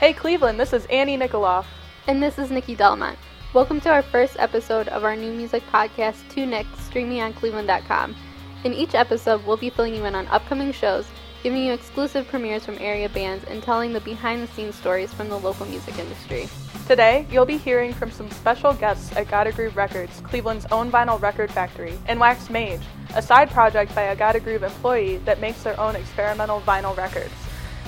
Hey 0.00 0.14
Cleveland, 0.14 0.58
this 0.58 0.72
is 0.72 0.86
Annie 0.86 1.18
Nickoloff. 1.18 1.66
And 2.06 2.22
this 2.22 2.38
is 2.38 2.50
Nikki 2.50 2.74
Delamotte. 2.74 3.18
Welcome 3.52 3.82
to 3.82 3.90
our 3.90 4.00
first 4.00 4.36
episode 4.38 4.88
of 4.88 5.04
our 5.04 5.14
new 5.14 5.30
music 5.30 5.62
podcast, 5.70 6.26
Two 6.30 6.46
Nick, 6.46 6.66
streaming 6.78 7.20
on 7.20 7.34
cleveland.com. 7.34 8.16
In 8.64 8.72
each 8.72 8.94
episode, 8.94 9.44
we'll 9.44 9.58
be 9.58 9.68
filling 9.68 9.94
you 9.94 10.06
in 10.06 10.14
on 10.14 10.26
upcoming 10.28 10.72
shows, 10.72 11.04
giving 11.42 11.62
you 11.62 11.74
exclusive 11.74 12.26
premieres 12.28 12.64
from 12.64 12.78
area 12.78 13.10
bands, 13.10 13.44
and 13.44 13.62
telling 13.62 13.92
the 13.92 14.00
behind 14.00 14.42
the 14.42 14.46
scenes 14.54 14.74
stories 14.74 15.12
from 15.12 15.28
the 15.28 15.38
local 15.38 15.66
music 15.66 15.98
industry. 15.98 16.48
Today, 16.88 17.26
you'll 17.30 17.44
be 17.44 17.58
hearing 17.58 17.92
from 17.92 18.10
some 18.10 18.30
special 18.30 18.72
guests 18.72 19.14
at 19.18 19.28
Gotta 19.28 19.52
Groove 19.52 19.76
Records, 19.76 20.22
Cleveland's 20.22 20.64
own 20.72 20.90
vinyl 20.90 21.20
record 21.20 21.50
factory, 21.50 21.98
and 22.06 22.18
Wax 22.18 22.48
Mage, 22.48 22.80
a 23.16 23.20
side 23.20 23.50
project 23.50 23.94
by 23.94 24.04
a 24.04 24.16
Gotta 24.16 24.40
Groove 24.40 24.62
employee 24.62 25.18
that 25.26 25.42
makes 25.42 25.62
their 25.62 25.78
own 25.78 25.94
experimental 25.94 26.62
vinyl 26.62 26.96
records. 26.96 27.34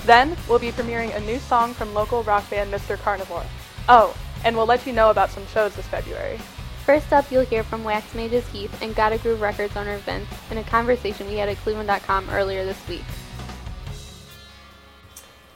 Then, 0.05 0.35
we'll 0.49 0.59
be 0.59 0.71
premiering 0.71 1.15
a 1.15 1.19
new 1.21 1.39
song 1.39 1.73
from 1.73 1.93
local 1.93 2.23
rock 2.23 2.49
band 2.49 2.73
Mr. 2.73 2.97
Carnivore. 2.97 3.45
Oh, 3.87 4.15
and 4.43 4.55
we'll 4.55 4.65
let 4.65 4.85
you 4.85 4.91
know 4.91 5.09
about 5.09 5.29
some 5.29 5.47
shows 5.47 5.75
this 5.75 5.87
February. 5.87 6.39
First 6.85 7.13
up, 7.13 7.31
you'll 7.31 7.45
hear 7.45 7.63
from 7.63 7.85
Wax 7.85 8.13
Mage's 8.13 8.45
Heath 8.49 8.81
and 8.81 8.93
Gotta 8.93 9.17
Groove 9.17 9.39
Records 9.39 9.77
owner 9.77 9.97
Vince 9.99 10.27
in 10.51 10.57
a 10.57 10.63
conversation 10.63 11.27
we 11.27 11.37
had 11.37 11.47
at 11.47 11.55
Cleveland.com 11.57 12.29
earlier 12.31 12.65
this 12.65 12.87
week. 12.89 13.03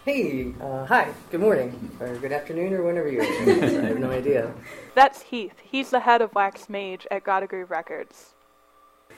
Hey, 0.06 0.54
uh, 0.62 0.86
hi, 0.86 1.14
good 1.32 1.42
morning, 1.42 1.92
or 2.00 2.16
good 2.16 2.32
afternoon, 2.32 2.72
or 2.72 2.82
whenever 2.84 3.12
you're. 3.12 3.24
I 3.24 3.88
have 3.88 4.00
no 4.00 4.10
idea. 4.10 4.54
That's 4.96 5.22
Heath. 5.24 5.56
He's 5.62 5.90
the 5.90 6.00
head 6.00 6.22
of 6.22 6.34
Wax 6.34 6.70
Mage 6.70 7.06
at 7.12 7.26
Gotta 7.26 7.46
Groove 7.46 7.70
Records. 7.70 8.34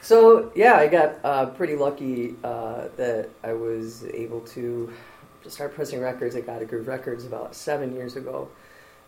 So, 0.01 0.51
yeah, 0.55 0.77
I 0.77 0.87
got 0.87 1.15
uh, 1.23 1.45
pretty 1.47 1.75
lucky 1.75 2.33
uh, 2.43 2.87
that 2.97 3.29
I 3.43 3.53
was 3.53 4.03
able 4.05 4.41
to 4.41 4.91
start 5.47 5.73
pressing 5.73 6.01
records 6.01 6.35
at 6.35 6.45
Gotta 6.45 6.65
Groove 6.65 6.87
Records 6.87 7.25
about 7.25 7.55
seven 7.55 7.93
years 7.93 8.15
ago. 8.15 8.49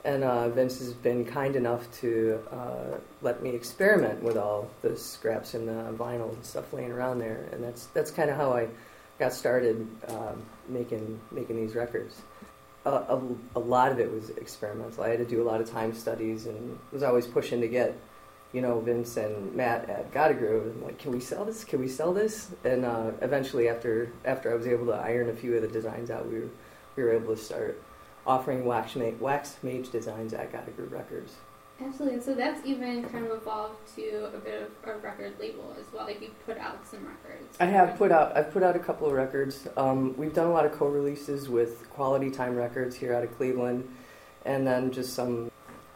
And 0.04 0.24
uh, 0.24 0.50
Vince 0.50 0.80
has 0.80 0.94
been 0.94 1.26
kind 1.26 1.56
enough 1.56 1.92
to 2.00 2.40
uh, 2.52 2.98
let 3.22 3.44
me 3.44 3.52
experiment 3.52 4.23
with 4.23 4.36
all 4.36 4.70
the 4.82 4.98
scraps 4.98 5.54
and 5.54 5.68
the 5.68 5.96
vinyl 5.96 6.34
and 6.34 6.44
stuff 6.44 6.73
laying 6.73 6.92
around 6.92 7.20
there. 7.20 7.46
And 7.52 7.64
that's, 7.64 7.86
that's 7.88 8.10
kind 8.10 8.30
of 8.30 8.38
how 8.38 8.52
I 8.54 8.68
got 9.22 9.32
started 9.32 9.88
um, 10.08 10.42
making 10.68 11.20
making 11.32 11.56
these 11.56 11.76
records. 11.76 12.20
A, 12.86 12.90
a, 12.90 13.22
a, 13.56 13.60
lot 13.60 13.92
of 13.92 14.00
it 14.00 14.12
was 14.12 14.32
experimental. 14.32 15.04
I 15.04 15.10
had 15.10 15.20
to 15.20 15.26
do 15.26 15.44
a 15.44 15.45
lot 15.48 15.62
of 15.62 15.70
time 15.70 15.94
studies 15.94 16.48
and 16.48 16.80
was 16.92 17.04
always 17.04 17.28
pushing 17.28 17.62
to 17.62 17.68
get, 17.68 17.95
you 18.54 18.62
know, 18.62 18.80
Vince 18.82 19.18
and 19.18 19.54
Matt 19.56 19.90
at 19.90 20.12
Gotta 20.12 20.34
Groove. 20.34 20.68
And 20.68 20.84
like, 20.84 20.98
can 20.98 21.12
we 21.12 21.20
sell 21.20 21.46
this? 21.46 21.64
Can 21.64 21.80
we 21.80 21.88
sell 21.88 22.14
this? 22.14 22.52
And 22.64 22.86
uh, 22.86 23.12
eventually, 23.22 23.70
after 23.70 24.12
after 24.26 24.52
I 24.52 24.56
was 24.56 24.68
able 24.68 24.88
to 24.88 24.94
iron 24.94 25.30
a 25.30 25.34
few 25.34 25.56
of 25.56 25.62
the 25.62 25.68
designs 25.68 26.10
out, 26.10 26.28
we 26.30 26.40
were 26.40 26.50
we 26.96 27.04
were 27.04 27.14
able 27.14 27.36
to 27.36 27.42
start 27.42 27.82
offering 28.26 28.66
wax, 28.66 28.96
wax 29.20 29.58
mage 29.64 29.90
designs 29.90 30.34
at 30.34 30.52
Gotta 30.52 30.72
Groove 30.72 30.92
Records. 30.92 31.34
Absolutely, 31.84 32.16
and 32.16 32.24
so 32.24 32.36
that's 32.36 32.64
even 32.66 33.04
kind 33.10 33.26
of 33.26 33.32
evolved 33.32 33.76
to 33.96 34.30
a 34.36 34.38
bit 34.38 34.62
of 34.62 34.70
a 34.88 34.98
record 35.00 35.34
label 35.40 35.76
as 35.80 35.92
well. 35.92 36.06
Like 36.06 36.22
you 36.22 36.30
put 36.46 36.58
out 36.58 36.86
some 36.86 37.00
records. 37.00 37.58
I 37.60 37.66
have 37.66 37.98
put 37.98 38.12
out. 38.12 38.38
I've 38.38 38.52
put 38.52 38.62
out 38.62 38.76
a 38.76 38.80
couple 38.80 39.08
of 39.08 39.14
records. 39.14 39.68
Um, 39.78 40.16
we've 40.18 40.34
done 40.34 40.48
a 40.48 40.52
lot 40.52 40.66
of 40.66 40.74
co-releases 40.74 41.50
with 41.50 41.90
Quality 41.90 42.30
Time 42.30 42.56
Records 42.56 42.96
here 42.96 43.16
out 43.16 43.24
of 43.24 43.36
Cleveland, 43.36 43.90
and 44.46 44.68
then 44.68 44.92
just 44.92 45.14
some 45.14 45.51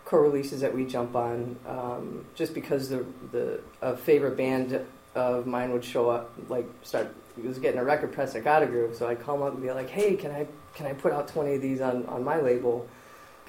co-releases 0.06 0.62
that 0.62 0.74
we 0.74 0.86
jump 0.86 1.16
on. 1.16 1.58
Um, 1.68 2.26
just 2.36 2.54
because 2.54 2.90
the 2.90 3.06
the 3.32 3.60
a 3.82 3.98
favorite 3.98 4.38
band 4.38 4.80
of 5.16 5.46
mine 5.46 5.72
would 5.72 5.84
show 5.84 6.10
up, 6.10 6.32
like 6.50 6.68
start 6.84 7.14
was 7.44 7.60
getting 7.60 7.80
a 7.80 7.84
record 7.84 8.14
press 8.14 8.34
at 8.36 8.44
Gotta 8.44 8.66
Groove, 8.66 8.96
so 8.96 9.08
I'd 9.08 9.20
call 9.20 9.38
them 9.38 9.48
up 9.48 9.54
and 9.54 9.62
be 9.62 9.72
like, 9.72 9.90
"Hey, 9.90 10.16
can 10.16 10.32
I 10.32 10.48
can 10.74 10.86
I 10.86 10.94
put 10.94 11.12
out 11.12 11.28
twenty 11.28 11.56
of 11.56 11.62
these 11.62 11.82
on 11.82 12.06
on 12.06 12.24
my 12.24 12.40
label?" 12.40 12.88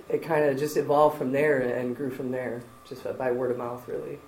it 0.08 0.22
kind 0.22 0.44
of 0.44 0.58
just 0.58 0.76
evolved 0.76 1.18
from 1.18 1.32
there 1.32 1.58
and 1.60 1.96
grew 1.96 2.10
from 2.10 2.30
there, 2.30 2.62
just 2.88 3.02
by 3.18 3.32
word 3.32 3.50
of 3.50 3.58
mouth, 3.58 3.86
really. 3.88 4.18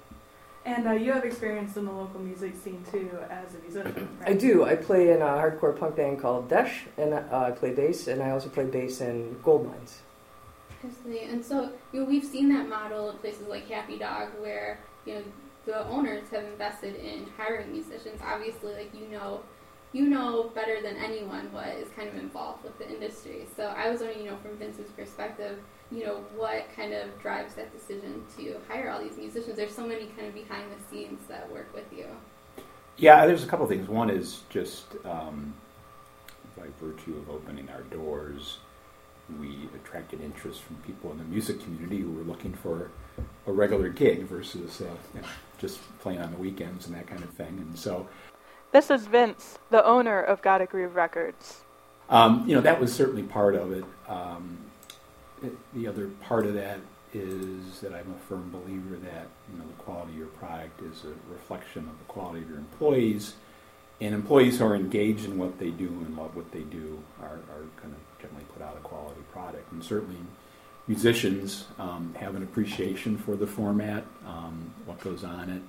And 0.64 0.86
uh, 0.86 0.92
you 0.92 1.12
have 1.12 1.24
experience 1.24 1.76
in 1.76 1.86
the 1.86 1.92
local 1.92 2.20
music 2.20 2.54
scene 2.56 2.84
too 2.90 3.10
as 3.30 3.54
a 3.54 3.58
musician, 3.60 4.08
right? 4.20 4.30
I 4.30 4.34
do. 4.34 4.64
I 4.64 4.74
play 4.76 5.12
in 5.12 5.22
a 5.22 5.26
hardcore 5.26 5.78
punk 5.78 5.96
band 5.96 6.20
called 6.20 6.48
Desh, 6.48 6.84
and 6.98 7.14
uh, 7.14 7.22
I 7.32 7.52
play 7.52 7.72
bass, 7.72 8.08
and 8.08 8.22
I 8.22 8.30
also 8.30 8.48
play 8.48 8.64
bass 8.64 9.00
in 9.00 9.38
Gold 9.42 9.66
Mines. 9.66 10.02
Absolutely. 10.84 11.24
And 11.24 11.44
so 11.44 11.72
you 11.92 12.00
know, 12.00 12.06
we've 12.06 12.24
seen 12.24 12.48
that 12.50 12.68
model 12.68 13.10
at 13.10 13.20
places 13.20 13.46
like 13.48 13.68
Happy 13.68 13.98
Dog, 13.98 14.28
where 14.40 14.80
you 15.04 15.14
know 15.14 15.22
the 15.66 15.86
owners 15.88 16.28
have 16.30 16.44
invested 16.44 16.96
in 16.96 17.26
hiring 17.36 17.72
musicians. 17.72 18.20
Obviously, 18.24 18.74
like 18.74 18.94
you 18.94 19.08
know 19.08 19.42
you 19.92 20.08
know 20.08 20.50
better 20.54 20.82
than 20.82 20.96
anyone 20.96 21.50
what 21.52 21.68
is 21.68 21.88
kind 21.96 22.08
of 22.08 22.14
involved 22.16 22.62
with 22.62 22.78
the 22.78 22.88
industry. 22.88 23.46
So 23.56 23.64
I 23.64 23.90
was 23.90 24.00
wondering, 24.00 24.24
you 24.24 24.30
know, 24.30 24.36
from 24.36 24.56
Vince's 24.58 24.90
perspective, 24.90 25.58
you 25.90 26.04
know, 26.04 26.24
what 26.36 26.66
kind 26.76 26.92
of 26.92 27.18
drives 27.20 27.54
that 27.54 27.72
decision 27.72 28.22
to 28.36 28.56
hire 28.68 28.90
all 28.90 29.02
these 29.02 29.16
musicians? 29.16 29.56
There's 29.56 29.74
so 29.74 29.86
many 29.86 30.06
kind 30.16 30.28
of 30.28 30.34
behind 30.34 30.66
the 30.70 30.90
scenes 30.90 31.20
that 31.28 31.50
work 31.50 31.72
with 31.74 31.86
you. 31.96 32.06
Yeah, 32.98 33.26
there's 33.26 33.44
a 33.44 33.46
couple 33.46 33.66
things. 33.66 33.88
One 33.88 34.10
is 34.10 34.42
just 34.50 34.84
um, 35.04 35.54
by 36.56 36.66
virtue 36.80 37.16
of 37.16 37.30
opening 37.30 37.68
our 37.70 37.82
doors, 37.82 38.58
we 39.40 39.68
attracted 39.74 40.20
interest 40.20 40.62
from 40.62 40.76
people 40.76 41.12
in 41.12 41.18
the 41.18 41.24
music 41.24 41.62
community 41.62 41.98
who 41.98 42.10
were 42.12 42.22
looking 42.22 42.54
for 42.54 42.90
a 43.46 43.52
regular 43.52 43.88
gig 43.88 44.22
versus 44.22 44.80
uh, 44.80 44.84
you 45.14 45.20
know, 45.20 45.26
just 45.58 45.80
playing 46.00 46.20
on 46.20 46.30
the 46.30 46.38
weekends 46.38 46.86
and 46.86 46.94
that 46.94 47.06
kind 47.06 47.22
of 47.22 47.30
thing. 47.30 47.58
And 47.58 47.78
so 47.78 48.08
this 48.72 48.90
is 48.90 49.06
Vince, 49.06 49.58
the 49.70 49.84
owner 49.84 50.20
of 50.20 50.42
Gotta 50.42 50.66
Groove 50.66 50.94
Records. 50.94 51.62
Um, 52.10 52.48
you 52.48 52.54
know, 52.54 52.60
that 52.62 52.80
was 52.80 52.92
certainly 52.92 53.22
part 53.22 53.54
of 53.54 53.72
it. 53.72 53.84
Um, 54.08 54.58
it. 55.42 55.52
The 55.74 55.86
other 55.86 56.08
part 56.22 56.46
of 56.46 56.54
that 56.54 56.80
is 57.14 57.80
that 57.80 57.92
I'm 57.92 58.14
a 58.14 58.28
firm 58.28 58.50
believer 58.50 58.96
that 58.96 59.26
you 59.50 59.58
know 59.58 59.66
the 59.66 59.82
quality 59.82 60.12
of 60.12 60.18
your 60.18 60.26
product 60.28 60.82
is 60.82 61.04
a 61.04 61.32
reflection 61.32 61.88
of 61.88 61.98
the 61.98 62.04
quality 62.06 62.42
of 62.42 62.48
your 62.48 62.58
employees, 62.58 63.34
and 64.00 64.14
employees 64.14 64.58
who 64.58 64.64
are 64.64 64.76
engaged 64.76 65.24
in 65.24 65.38
what 65.38 65.58
they 65.58 65.70
do 65.70 65.86
and 65.86 66.16
love 66.16 66.34
what 66.36 66.50
they 66.52 66.62
do 66.62 67.02
are, 67.20 67.40
are 67.50 67.64
going 67.82 67.94
to 67.94 68.22
generally 68.22 68.44
put 68.52 68.62
out 68.62 68.76
a 68.76 68.80
quality 68.80 69.20
product. 69.32 69.70
And 69.72 69.82
certainly, 69.82 70.18
musicians 70.86 71.66
um, 71.78 72.14
have 72.18 72.34
an 72.36 72.42
appreciation 72.42 73.18
for 73.18 73.36
the 73.36 73.46
format, 73.46 74.04
um, 74.26 74.72
what 74.86 75.00
goes 75.00 75.24
on 75.24 75.50
it 75.50 75.62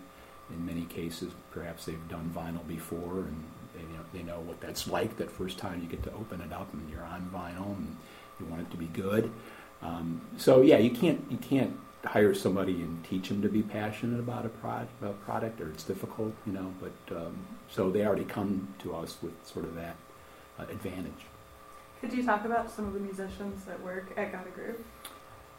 in 0.51 0.65
many 0.65 0.85
cases, 0.85 1.31
perhaps 1.51 1.85
they've 1.85 2.07
done 2.09 2.31
vinyl 2.35 2.65
before 2.67 3.19
and 3.19 3.43
they 3.75 3.81
know, 3.83 4.03
they 4.13 4.23
know 4.23 4.39
what 4.39 4.59
that's 4.59 4.87
like. 4.87 5.17
That 5.17 5.31
first 5.31 5.57
time 5.57 5.81
you 5.81 5.87
get 5.87 6.03
to 6.03 6.13
open 6.13 6.41
it 6.41 6.51
up 6.51 6.73
and 6.73 6.89
you're 6.89 7.03
on 7.03 7.29
vinyl 7.33 7.77
and 7.77 7.95
you 8.39 8.45
want 8.47 8.61
it 8.61 8.71
to 8.71 8.77
be 8.77 8.87
good. 8.87 9.31
Um, 9.81 10.21
so 10.37 10.61
yeah, 10.61 10.77
you 10.77 10.91
can't 10.91 11.23
you 11.29 11.37
can't 11.37 11.77
hire 12.05 12.33
somebody 12.33 12.81
and 12.81 13.03
teach 13.03 13.29
them 13.29 13.41
to 13.41 13.49
be 13.49 13.61
passionate 13.61 14.19
about 14.19 14.45
a 14.45 14.49
product, 14.49 14.91
about 15.01 15.21
product, 15.25 15.59
or 15.61 15.69
it's 15.69 15.83
difficult, 15.83 16.33
you 16.45 16.53
know. 16.53 16.73
But 16.79 17.17
um, 17.17 17.37
so 17.69 17.89
they 17.89 18.05
already 18.05 18.25
come 18.25 18.73
to 18.79 18.95
us 18.95 19.17
with 19.21 19.33
sort 19.45 19.65
of 19.65 19.75
that 19.75 19.95
uh, 20.57 20.63
advantage. 20.63 21.25
Could 22.01 22.13
you 22.13 22.23
talk 22.23 22.45
about 22.45 22.71
some 22.71 22.87
of 22.87 22.93
the 22.93 22.99
musicians 22.99 23.65
that 23.65 23.81
work 23.83 24.11
at 24.15 24.31
Gotta 24.31 24.49
Groove? 24.51 24.77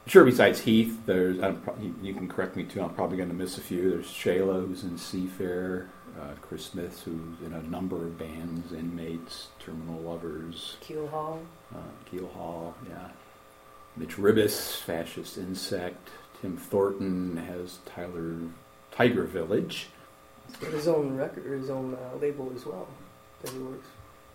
Sure. 0.06 0.24
Besides 0.24 0.60
Heath, 0.60 0.98
there's 1.04 1.36
you 2.02 2.14
can 2.14 2.26
correct 2.26 2.56
me 2.56 2.64
too. 2.64 2.80
I'm 2.80 2.94
probably 2.94 3.18
going 3.18 3.28
to 3.28 3.34
miss 3.34 3.58
a 3.58 3.60
few. 3.60 3.90
There's 3.90 4.06
Shayla, 4.06 4.66
who's 4.66 4.82
in 4.82 4.96
Seafair. 4.96 5.88
Uh, 6.18 6.34
Chris 6.42 6.66
Smith, 6.66 7.02
who's 7.04 7.40
in 7.46 7.52
a 7.52 7.62
number 7.62 7.96
of 7.96 8.18
bands, 8.18 8.72
Inmates, 8.72 9.48
Terminal 9.60 10.00
Lovers, 10.00 10.76
Keelhaul, 10.82 11.38
uh, 11.72 11.78
Keelhaul, 12.10 12.74
yeah. 12.88 13.08
Mitch 13.96 14.16
Ribis, 14.18 14.76
Fascist 14.80 15.38
Insect. 15.38 16.08
Tim 16.40 16.56
Thornton 16.56 17.36
has 17.36 17.78
Tyler 17.86 18.36
Tiger 18.92 19.24
Village. 19.24 19.88
He's 20.46 20.56
got 20.56 20.72
his 20.72 20.88
own 20.88 21.16
record, 21.16 21.44
his 21.44 21.70
own 21.70 21.94
uh, 21.94 22.16
label 22.18 22.50
as 22.54 22.66
well 22.66 22.88
that 23.42 23.50
he 23.50 23.58
works. 23.58 23.86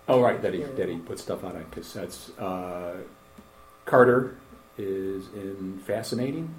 Oh 0.07 0.21
right, 0.21 0.41
that 0.41 0.53
he 0.53 0.61
yeah. 0.61 0.67
that 0.75 0.89
he 0.89 0.97
puts 0.97 1.23
stuff 1.23 1.43
out 1.43 1.55
on 1.55 1.65
cassettes. 1.65 2.29
Uh, 2.39 3.01
Carter 3.85 4.37
is 4.77 5.27
in 5.33 5.79
Fascinating. 5.85 6.53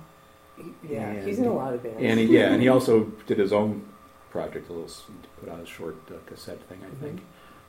Yeah, 0.88 1.10
and 1.10 1.28
he's 1.28 1.38
in 1.38 1.46
a 1.46 1.52
lot 1.52 1.75
of 1.75 1.82
bands. 1.82 1.99
And 2.00 2.19
he, 2.19 2.26
yeah, 2.26 2.50
and 2.50 2.62
he 2.62 2.69
also 2.76 3.04
did 3.26 3.38
his 3.38 3.52
own 3.52 3.87
project, 4.31 4.69
a 4.69 4.72
little 4.72 4.90
put 5.38 5.49
out 5.49 5.60
a 5.60 5.66
short 5.66 5.96
uh, 6.08 6.14
cassette 6.26 6.60
thing. 6.69 6.78
I 6.82 6.87
mm-hmm. 6.87 7.04
think 7.04 7.20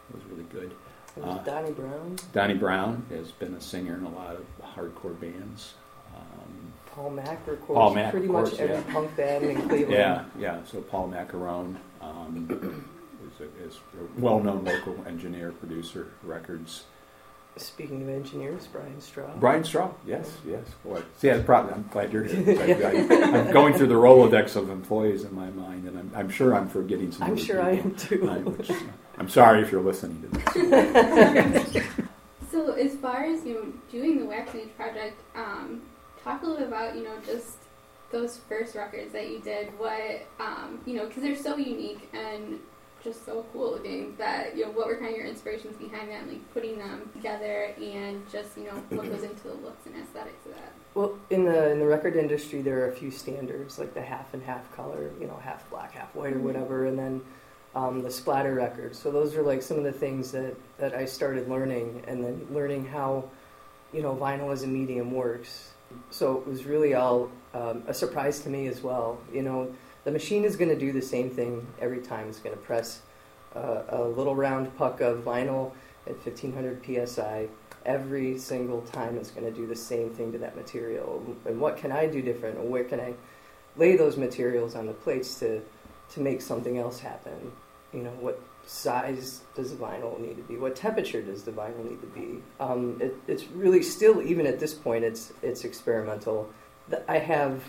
it 0.10 0.16
was 0.16 0.24
really 0.26 0.46
good. 0.46 0.72
Uh, 1.22 1.38
Donnie 1.40 1.72
Brown. 1.72 2.18
Donnie 2.32 2.54
Brown 2.54 3.06
has 3.10 3.32
been 3.32 3.54
a 3.56 3.62
singer 3.62 3.96
in 3.96 4.04
a 4.04 4.10
lot 4.10 4.36
of 4.36 4.46
hardcore 4.76 5.20
bands. 5.20 5.74
Um, 6.18 6.74
Paul 6.88 7.10
Mac 7.12 7.48
records 7.48 7.68
Paul 7.68 7.94
Mac, 7.94 8.12
pretty 8.12 8.28
course, 8.28 8.52
much 8.52 8.60
every 8.60 8.76
yeah. 8.76 8.94
punk 8.94 9.16
band 9.16 9.46
in 9.46 9.70
Cleveland. 9.70 9.92
Yeah, 9.92 10.26
yeah. 10.38 10.60
So 10.66 10.82
Paul 10.82 11.10
Macarone 11.10 11.76
um, 12.02 12.86
is, 13.36 13.42
a, 13.42 13.68
is 13.68 13.76
a 13.76 14.20
well-known 14.22 14.66
local 14.66 14.96
engineer, 15.08 15.52
producer, 15.52 16.08
records. 16.24 16.86
Speaking 17.56 18.04
of 18.04 18.10
engineers, 18.10 18.68
Brian 18.68 19.02
Straw. 19.02 19.30
Brian 19.38 19.64
Straw, 19.64 19.92
yes, 20.06 20.32
yes. 20.48 20.64
Boy, 20.84 21.02
see, 21.18 21.28
yeah, 21.28 21.42
probably, 21.42 21.74
I'm 21.74 21.90
glad 21.92 22.14
you're 22.14 22.24
here. 22.24 22.62
I, 22.62 22.92
am 22.92 23.52
going 23.52 23.74
through 23.74 23.88
the 23.88 23.96
Rolodex 23.96 24.56
of 24.56 24.70
employees 24.70 25.24
in 25.24 25.34
my 25.34 25.50
mind, 25.50 25.88
and 25.88 25.98
I'm, 25.98 26.12
I'm 26.16 26.30
sure 26.30 26.56
I'm 26.56 26.70
forgetting 26.70 27.12
some. 27.12 27.24
I'm 27.24 27.38
sure 27.38 27.64
people. 27.64 27.66
I 27.66 27.72
am 27.72 27.96
too. 27.96 28.30
I, 28.30 28.38
which, 28.38 28.72
I'm 29.18 29.30
sorry 29.30 29.64
if 29.64 29.72
you're 29.72 29.82
listening 29.82 30.22
to 30.22 30.28
this. 30.28 31.74
so 31.74 31.84
So 32.52 32.74
as 32.74 32.96
far 32.96 33.24
as 33.24 33.44
you 33.44 33.54
know, 33.56 33.74
doing 33.92 34.20
the 34.20 34.26
Wax 34.26 34.54
Mage 34.54 34.76
project, 34.76 35.20
um, 35.36 35.82
talk 36.28 36.44
a 36.44 36.46
little 36.46 36.60
bit 36.60 36.68
about 36.68 36.96
you 36.96 37.04
know 37.04 37.16
just 37.26 37.58
those 38.12 38.38
first 38.50 38.76
records 38.76 39.12
that 39.14 39.30
you 39.30 39.40
did. 39.40 39.68
What 39.80 40.26
um, 40.40 40.80
you 40.86 40.96
know, 40.96 41.06
because 41.08 41.24
they're 41.24 41.36
so 41.36 41.58
unique 41.58 42.10
and 42.14 42.60
just 43.04 43.26
so 43.26 43.46
cool 43.54 43.72
looking. 43.72 44.16
That 44.18 44.56
you 44.56 44.66
know, 44.66 44.72
what 44.72 44.88
were 44.88 44.96
kind 44.96 45.12
of 45.12 45.18
your 45.18 45.26
inspirations 45.26 45.78
behind 45.78 46.10
that, 46.10 46.28
like 46.28 46.54
putting 46.54 46.78
them 46.80 47.10
together, 47.14 47.74
and 47.82 48.30
just 48.32 48.58
you 48.58 48.64
know 48.66 48.82
what 48.90 49.10
goes 49.10 49.24
into 49.24 49.44
the 49.44 49.54
looks 49.56 49.86
and 49.86 49.96
aesthetics 49.96 50.46
of 50.46 50.54
that. 50.54 50.72
Well, 50.96 51.18
in 51.30 51.46
the 51.46 51.72
in 51.72 51.80
the 51.80 51.86
record 51.86 52.16
industry, 52.16 52.62
there 52.62 52.80
are 52.84 52.90
a 52.90 52.96
few 52.96 53.12
standards 53.12 53.78
like 53.78 53.94
the 53.94 54.02
half 54.02 54.34
and 54.34 54.44
half 54.44 54.74
color, 54.76 55.12
you 55.20 55.28
know, 55.28 55.40
half 55.44 55.70
black, 55.70 55.92
half 55.92 56.14
white, 56.16 56.34
or 56.34 56.38
Mhm. 56.38 56.42
whatever, 56.44 56.86
and 56.86 56.98
then 56.98 57.22
um, 57.76 58.02
the 58.02 58.10
splatter 58.10 58.56
records. 58.56 58.98
So 58.98 59.12
those 59.12 59.36
are 59.36 59.44
like 59.44 59.62
some 59.62 59.78
of 59.78 59.84
the 59.84 59.92
things 59.92 60.32
that 60.32 60.56
that 60.80 60.94
I 60.96 61.06
started 61.06 61.50
learning, 61.50 62.04
and 62.08 62.24
then 62.24 62.48
learning 62.52 62.86
how, 62.86 63.30
you 63.94 64.02
know, 64.02 64.16
vinyl 64.16 64.52
as 64.52 64.64
a 64.64 64.68
medium 64.68 65.12
works. 65.12 65.74
So 66.10 66.38
it 66.38 66.48
was 66.48 66.66
really 66.66 66.94
all 66.94 67.30
um, 67.54 67.84
a 67.88 67.94
surprise 67.94 68.40
to 68.42 68.50
me 68.50 68.68
as 68.68 68.82
well. 68.82 69.20
You 69.34 69.44
know, 69.44 69.74
the 70.04 70.12
machine 70.12 70.44
is 70.44 70.56
going 70.56 70.70
to 70.70 70.80
do 70.80 70.92
the 70.92 71.02
same 71.02 71.30
thing 71.30 71.66
every 71.82 72.02
time. 72.02 72.30
It's 72.30 72.40
going 72.40 72.56
to 72.56 72.62
press 72.62 73.02
uh, 73.56 73.84
a 73.90 74.02
little 74.04 74.36
round 74.36 74.76
puck 74.78 75.02
of 75.02 75.20
vinyl 75.20 75.72
at 76.06 76.16
1500 76.26 77.08
psi 77.08 77.48
every 77.88 78.38
single 78.38 78.82
time 78.82 79.18
it's 79.18 79.32
going 79.32 79.46
to 79.46 79.52
do 79.52 79.66
the 79.66 79.76
same 79.76 80.10
thing 80.14 80.32
to 80.34 80.38
that 80.38 80.56
material. 80.56 81.24
And 81.46 81.60
what 81.60 81.78
can 81.78 81.92
I 81.92 82.06
do 82.06 82.22
different? 82.22 82.58
Or 82.58 82.64
where 82.64 82.84
can 82.84 83.00
I 83.00 83.14
lay 83.78 83.96
those 83.96 84.18
materials 84.18 84.76
on 84.76 84.86
the 84.86 84.94
plates 84.94 85.40
to, 85.40 85.62
to 86.12 86.20
make 86.20 86.42
something 86.42 86.78
else 86.78 87.00
happen? 87.00 87.54
You 87.94 88.04
know, 88.04 88.12
what 88.20 88.40
size 88.68 89.42
does 89.56 89.72
the 89.72 89.84
vinyl 89.84 90.20
need 90.20 90.38
to 90.38 90.44
be? 90.44 90.58
What 90.58 90.76
temperature 90.76 91.22
does 91.22 91.44
the 91.44 91.52
vinyl 91.52 91.90
need 91.90 92.02
to 92.02 92.08
be? 92.08 92.44
Um, 92.60 92.98
it, 93.02 93.16
it's 93.28 93.46
really 93.48 93.82
still, 93.82 94.22
even 94.22 94.46
at 94.46 94.60
this 94.60 94.74
point, 94.74 95.04
it's, 95.04 95.34
it's 95.42 95.64
experimental. 95.64 96.50
I 97.08 97.18
have, 97.18 97.64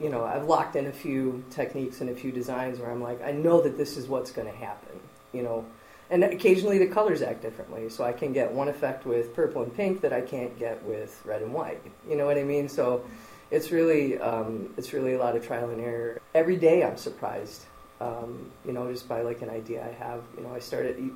you 0.00 0.08
know, 0.08 0.24
I've 0.24 0.44
locked 0.44 0.76
in 0.76 0.86
a 0.86 0.92
few 0.92 1.44
techniques 1.50 2.00
and 2.00 2.10
a 2.10 2.14
few 2.14 2.32
designs 2.32 2.78
where 2.78 2.90
I'm 2.90 3.02
like, 3.02 3.22
I 3.22 3.32
know 3.32 3.60
that 3.60 3.76
this 3.76 3.96
is 3.96 4.08
what's 4.08 4.30
going 4.30 4.50
to 4.50 4.56
happen. 4.56 5.00
You 5.32 5.42
know, 5.42 5.66
and 6.10 6.24
occasionally 6.24 6.78
the 6.78 6.86
colors 6.86 7.20
act 7.20 7.42
differently, 7.42 7.90
so 7.90 8.02
I 8.02 8.12
can 8.12 8.32
get 8.32 8.50
one 8.50 8.68
effect 8.68 9.04
with 9.04 9.34
purple 9.34 9.62
and 9.62 9.74
pink 9.76 10.00
that 10.00 10.12
I 10.12 10.22
can't 10.22 10.58
get 10.58 10.82
with 10.84 11.20
red 11.24 11.42
and 11.42 11.52
white. 11.52 11.82
You 12.08 12.16
know 12.16 12.24
what 12.24 12.38
I 12.38 12.44
mean? 12.44 12.68
So 12.68 13.04
it's 13.50 13.70
really 13.70 14.18
um, 14.18 14.72
it's 14.78 14.92
really 14.92 15.14
a 15.14 15.18
lot 15.18 15.36
of 15.36 15.46
trial 15.46 15.68
and 15.68 15.80
error. 15.80 16.20
Every 16.34 16.56
day 16.56 16.82
I'm 16.82 16.96
surprised, 16.96 17.66
um, 18.00 18.50
you 18.64 18.72
know, 18.72 18.90
just 18.90 19.08
by 19.08 19.22
like 19.22 19.42
an 19.42 19.50
idea 19.50 19.84
I 19.84 19.92
have. 19.92 20.22
You 20.36 20.44
know, 20.44 20.54
I 20.54 20.60
started. 20.60 21.10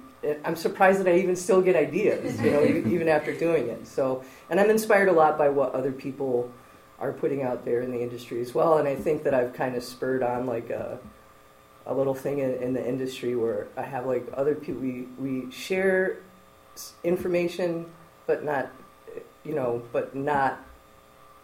I'm 0.44 0.56
surprised 0.56 1.00
that 1.00 1.08
I 1.08 1.19
even 1.19 1.37
still 1.37 1.62
get 1.62 1.76
ideas. 1.76 2.40
You 2.40 2.50
know, 2.50 2.64
even 2.64 3.08
after 3.08 3.32
doing 3.32 3.69
it. 3.69 3.87
So, 3.87 4.25
and 4.50 4.58
I'm 4.58 4.70
inspired 4.70 5.08
a 5.08 5.12
lot 5.12 5.38
by 5.38 5.49
what 5.49 5.75
other 5.75 5.93
people 5.93 6.50
are 6.99 7.12
putting 7.12 7.43
out 7.43 7.64
there 7.64 7.81
in 7.82 7.90
the 7.90 8.00
industry 8.00 8.40
as 8.40 8.55
well. 8.55 8.79
And 8.79 8.87
I 8.87 8.94
think 8.94 9.25
that 9.25 9.34
I've 9.34 9.52
kind 9.52 9.76
of 9.76 9.82
spurred 9.82 10.23
on 10.23 10.46
like 10.46 10.70
a 10.70 10.99
a 11.87 11.94
little 11.94 12.14
thing 12.14 12.38
in, 12.38 12.55
in 12.55 12.73
the 12.73 12.88
industry 12.88 13.35
where 13.35 13.67
I 13.76 13.82
have 13.82 14.06
like 14.06 14.26
other 14.35 14.55
people 14.55 14.82
we 14.82 15.08
we 15.19 15.50
share 15.50 16.19
information, 17.05 17.87
but 18.26 18.44
not 18.44 18.70
you 19.44 19.55
know, 19.55 19.82
but 19.93 20.14
not 20.14 20.64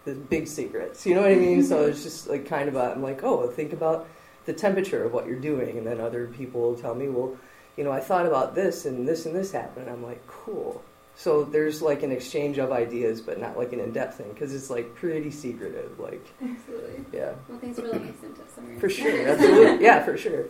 the 0.04 0.14
big 0.14 0.46
secrets. 0.46 1.04
You 1.06 1.14
know 1.14 1.22
what 1.22 1.32
I 1.32 1.36
mean? 1.36 1.62
so 1.62 1.86
it's 1.86 2.02
just 2.02 2.28
like 2.28 2.46
kind 2.46 2.68
of 2.68 2.76
a, 2.76 2.92
I'm 2.92 3.02
like, 3.02 3.22
oh, 3.22 3.48
think 3.48 3.72
about 3.72 4.08
the 4.48 4.54
temperature 4.54 5.04
of 5.04 5.12
what 5.12 5.26
you're 5.26 5.38
doing, 5.38 5.76
and 5.76 5.86
then 5.86 6.00
other 6.00 6.26
people 6.26 6.62
will 6.62 6.74
tell 6.74 6.94
me, 6.94 7.06
well, 7.06 7.36
you 7.76 7.84
know, 7.84 7.92
I 7.92 8.00
thought 8.00 8.24
about 8.24 8.54
this 8.54 8.86
and 8.86 9.06
this 9.06 9.26
and 9.26 9.36
this 9.36 9.52
happened. 9.52 9.88
And 9.88 9.94
I'm 9.94 10.02
like, 10.02 10.26
cool. 10.26 10.82
So 11.16 11.44
there's 11.44 11.82
like 11.82 12.02
an 12.02 12.12
exchange 12.12 12.56
of 12.56 12.72
ideas, 12.72 13.20
but 13.20 13.38
not 13.38 13.58
like 13.58 13.74
an 13.74 13.80
in-depth 13.80 14.16
thing 14.16 14.30
because 14.32 14.54
it's 14.54 14.70
like 14.70 14.94
pretty 14.94 15.30
secretive. 15.30 15.98
Like, 16.00 16.24
Absolutely. 16.40 17.04
yeah, 17.12 17.32
Well, 17.48 17.58
thanks 17.58 17.78
for 17.78 17.88
letting 17.88 18.08
us 18.08 18.22
into 18.22 18.40
some 18.54 18.78
for 18.80 18.88
sure, 18.88 19.28
absolutely, 19.28 19.84
yeah, 19.84 20.02
for 20.02 20.16
sure. 20.16 20.46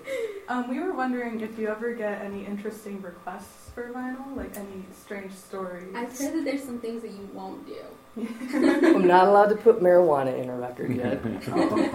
Um, 0.48 0.68
we 0.68 0.78
were 0.78 0.92
wondering 0.92 1.40
if 1.40 1.58
you 1.58 1.68
ever 1.68 1.94
get 1.94 2.22
any 2.22 2.44
interesting 2.44 3.02
requests 3.02 3.70
for 3.74 3.90
vinyl, 3.90 4.36
like 4.36 4.56
any 4.56 4.84
strange 4.94 5.32
stories. 5.32 5.88
I've 5.94 6.16
heard 6.16 6.34
that 6.34 6.44
there's 6.44 6.62
some 6.62 6.78
things 6.78 7.02
that 7.02 7.10
you 7.10 7.28
won't 7.32 7.66
do 7.66 7.82
I'm 8.52 9.06
not 9.06 9.28
allowed 9.28 9.48
to 9.50 9.56
put 9.56 9.80
marijuana 9.80 10.36
in 10.38 10.48
a 10.48 10.56
record 10.56 10.94
yet. 10.94 11.20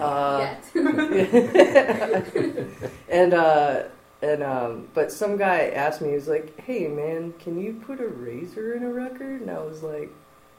Uh, 0.00 0.56
yet. 0.74 2.66
and 3.08 3.34
uh, 3.34 3.82
and 4.22 4.42
um, 4.42 4.88
but 4.94 5.12
some 5.12 5.36
guy 5.36 5.68
asked 5.68 6.00
me, 6.00 6.08
he 6.08 6.14
was 6.14 6.28
like, 6.28 6.58
"Hey 6.60 6.88
man, 6.88 7.34
can 7.38 7.60
you 7.60 7.80
put 7.86 8.00
a 8.00 8.06
razor 8.06 8.74
in 8.74 8.82
a 8.82 8.92
record?" 8.92 9.42
And 9.42 9.50
I 9.50 9.58
was 9.58 9.82
like, 9.82 10.10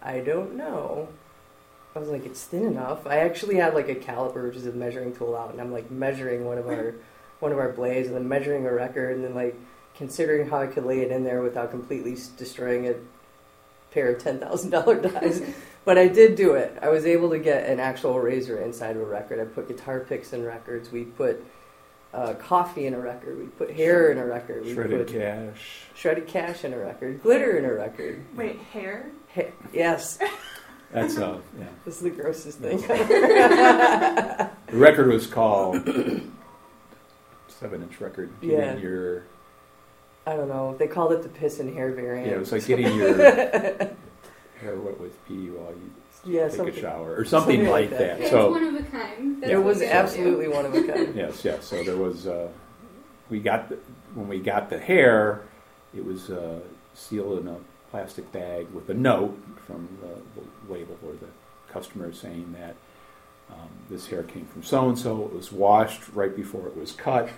"I 0.02 0.20
don't 0.20 0.56
know." 0.56 1.08
I 1.96 2.00
was 2.00 2.10
like, 2.10 2.26
"It's 2.26 2.44
thin 2.44 2.66
enough." 2.66 3.08
I 3.08 3.18
actually 3.18 3.56
had 3.56 3.74
like 3.74 3.90
a 3.90 3.96
caliper, 3.96 4.48
which 4.48 4.56
is 4.58 4.68
a 4.68 4.72
measuring 4.72 5.16
tool 5.16 5.36
out, 5.36 5.52
and 5.52 5.62
I'm 5.62 5.72
like 5.72 5.90
measuring 5.92 6.46
one 6.46 6.58
of 6.58 6.68
our 6.68 6.96
one 7.40 7.52
of 7.52 7.60
our 7.60 7.72
blades, 7.72 8.08
and 8.08 8.16
then 8.16 8.28
measuring 8.28 8.66
a 8.66 8.74
record, 8.74 9.16
and 9.16 9.24
then 9.24 9.36
like 9.36 9.56
considering 9.96 10.50
how 10.50 10.60
I 10.60 10.68
could 10.68 10.86
lay 10.86 11.02
it 11.02 11.12
in 11.12 11.24
there 11.24 11.42
without 11.42 11.72
completely 11.72 12.18
destroying 12.38 12.88
a 12.88 12.96
pair 13.96 14.10
of 14.12 14.22
ten 14.22 14.38
thousand 14.40 14.70
dollar 14.70 15.02
dies. 15.02 15.42
But 15.86 15.98
I 15.98 16.08
did 16.08 16.36
do 16.36 16.54
it. 16.54 16.78
I 16.82 16.90
was 16.90 17.06
able 17.06 17.30
to 17.32 17.40
get 17.40 17.68
an 17.70 17.80
actual 17.80 18.20
razor 18.20 18.60
inside 18.62 18.96
of 18.98 19.02
a 19.02 19.06
record. 19.06 19.40
I 19.40 19.46
put 19.46 19.68
guitar 19.68 20.02
picks 20.02 20.34
in 20.34 20.44
records. 20.44 20.92
We 20.92 21.06
put 21.06 21.44
uh, 22.14 22.34
coffee 22.34 22.86
in 22.88 22.94
a 22.94 23.00
record. 23.00 23.38
We 23.40 23.46
put 23.46 23.72
hair 23.72 24.12
in 24.12 24.18
a 24.18 24.26
record. 24.26 24.66
We 24.66 24.74
Shredded 24.74 25.08
put 25.08 25.16
cash. 25.18 25.82
shredded 25.96 26.28
cash 26.28 26.64
in 26.66 26.74
a 26.74 26.78
record. 26.78 27.22
Glitter 27.24 27.58
in 27.58 27.66
a 27.66 27.74
record. 27.74 28.24
Wait, 28.36 28.60
hair? 28.74 29.10
Ha- 29.36 29.52
yes, 29.74 30.18
That's 30.92 31.18
uh, 31.18 31.40
yeah. 31.58 31.66
this 31.86 31.96
is 31.98 32.02
the 32.02 32.10
grossest 32.10 32.60
thing. 32.60 32.78
The 32.80 34.50
record 34.72 35.08
was 35.08 35.28
called 35.28 35.76
seven 37.48 37.84
inch 37.84 38.02
record. 38.02 38.32
Yeah. 38.42 38.76
Your 38.78 39.24
I 40.26 40.36
don't 40.36 40.50
know. 40.50 40.76
They 40.78 40.88
called 40.88 41.12
it 41.12 41.24
the 41.24 41.30
piss 41.30 41.60
and 41.60 41.74
hair 41.74 41.92
variant. 41.92 42.28
yeah, 42.28 42.36
it 42.36 42.40
was 42.40 42.52
like 42.52 42.66
getting 42.66 42.96
your 42.96 43.16
hair 43.18 43.96
wet 44.62 45.00
with 45.00 45.26
pee 45.28 45.50
while 45.50 45.72
you 45.72 45.92
yeah, 46.28 46.48
take 46.48 46.76
a 46.76 46.80
shower 46.80 47.14
or 47.16 47.24
something, 47.26 47.58
Something 47.58 47.70
like 47.72 47.92
like 47.92 48.00
that. 48.00 48.18
that. 48.18 48.22
it's 48.22 48.30
So 48.32 48.50
one 48.50 48.64
of 48.64 48.76
a 48.76 48.84
kind. 48.84 49.42
That's 49.42 49.52
It 49.54 49.58
was 49.58 49.82
absolutely 49.84 50.48
one 50.48 50.66
of 50.66 50.74
a 50.74 50.82
kind. 50.84 51.16
yes, 51.16 51.46
yes. 51.46 51.66
So 51.66 51.84
there 51.84 51.98
was 51.98 52.26
uh, 52.26 52.50
we 53.30 53.40
got 53.40 53.70
the, 53.70 53.78
when 54.16 54.28
we 54.28 54.40
got 54.40 54.70
the 54.72 54.80
hair, 54.80 55.44
it 55.96 56.04
was 56.04 56.32
uh, 56.32 56.60
sealed 56.96 57.40
in 57.42 57.48
a 57.48 57.58
plastic 57.92 58.32
bag 58.32 58.68
with 58.72 58.90
a 58.90 58.94
note 58.96 59.38
from 59.68 59.88
the, 60.02 60.42
the 60.42 60.74
label 60.74 60.98
or 61.06 61.14
the 61.14 61.28
customer 61.72 62.12
saying 62.12 62.56
that 62.60 62.76
um, 63.52 63.70
this 63.92 64.08
hair 64.08 64.24
came 64.24 64.46
from 64.48 64.64
so 64.64 64.90
and 64.90 64.98
so. 64.98 65.24
It 65.26 65.34
was 65.34 65.52
washed 65.52 66.02
right 66.14 66.36
before 66.36 66.68
it 66.68 66.76
was 66.76 66.92
cut. 66.92 67.30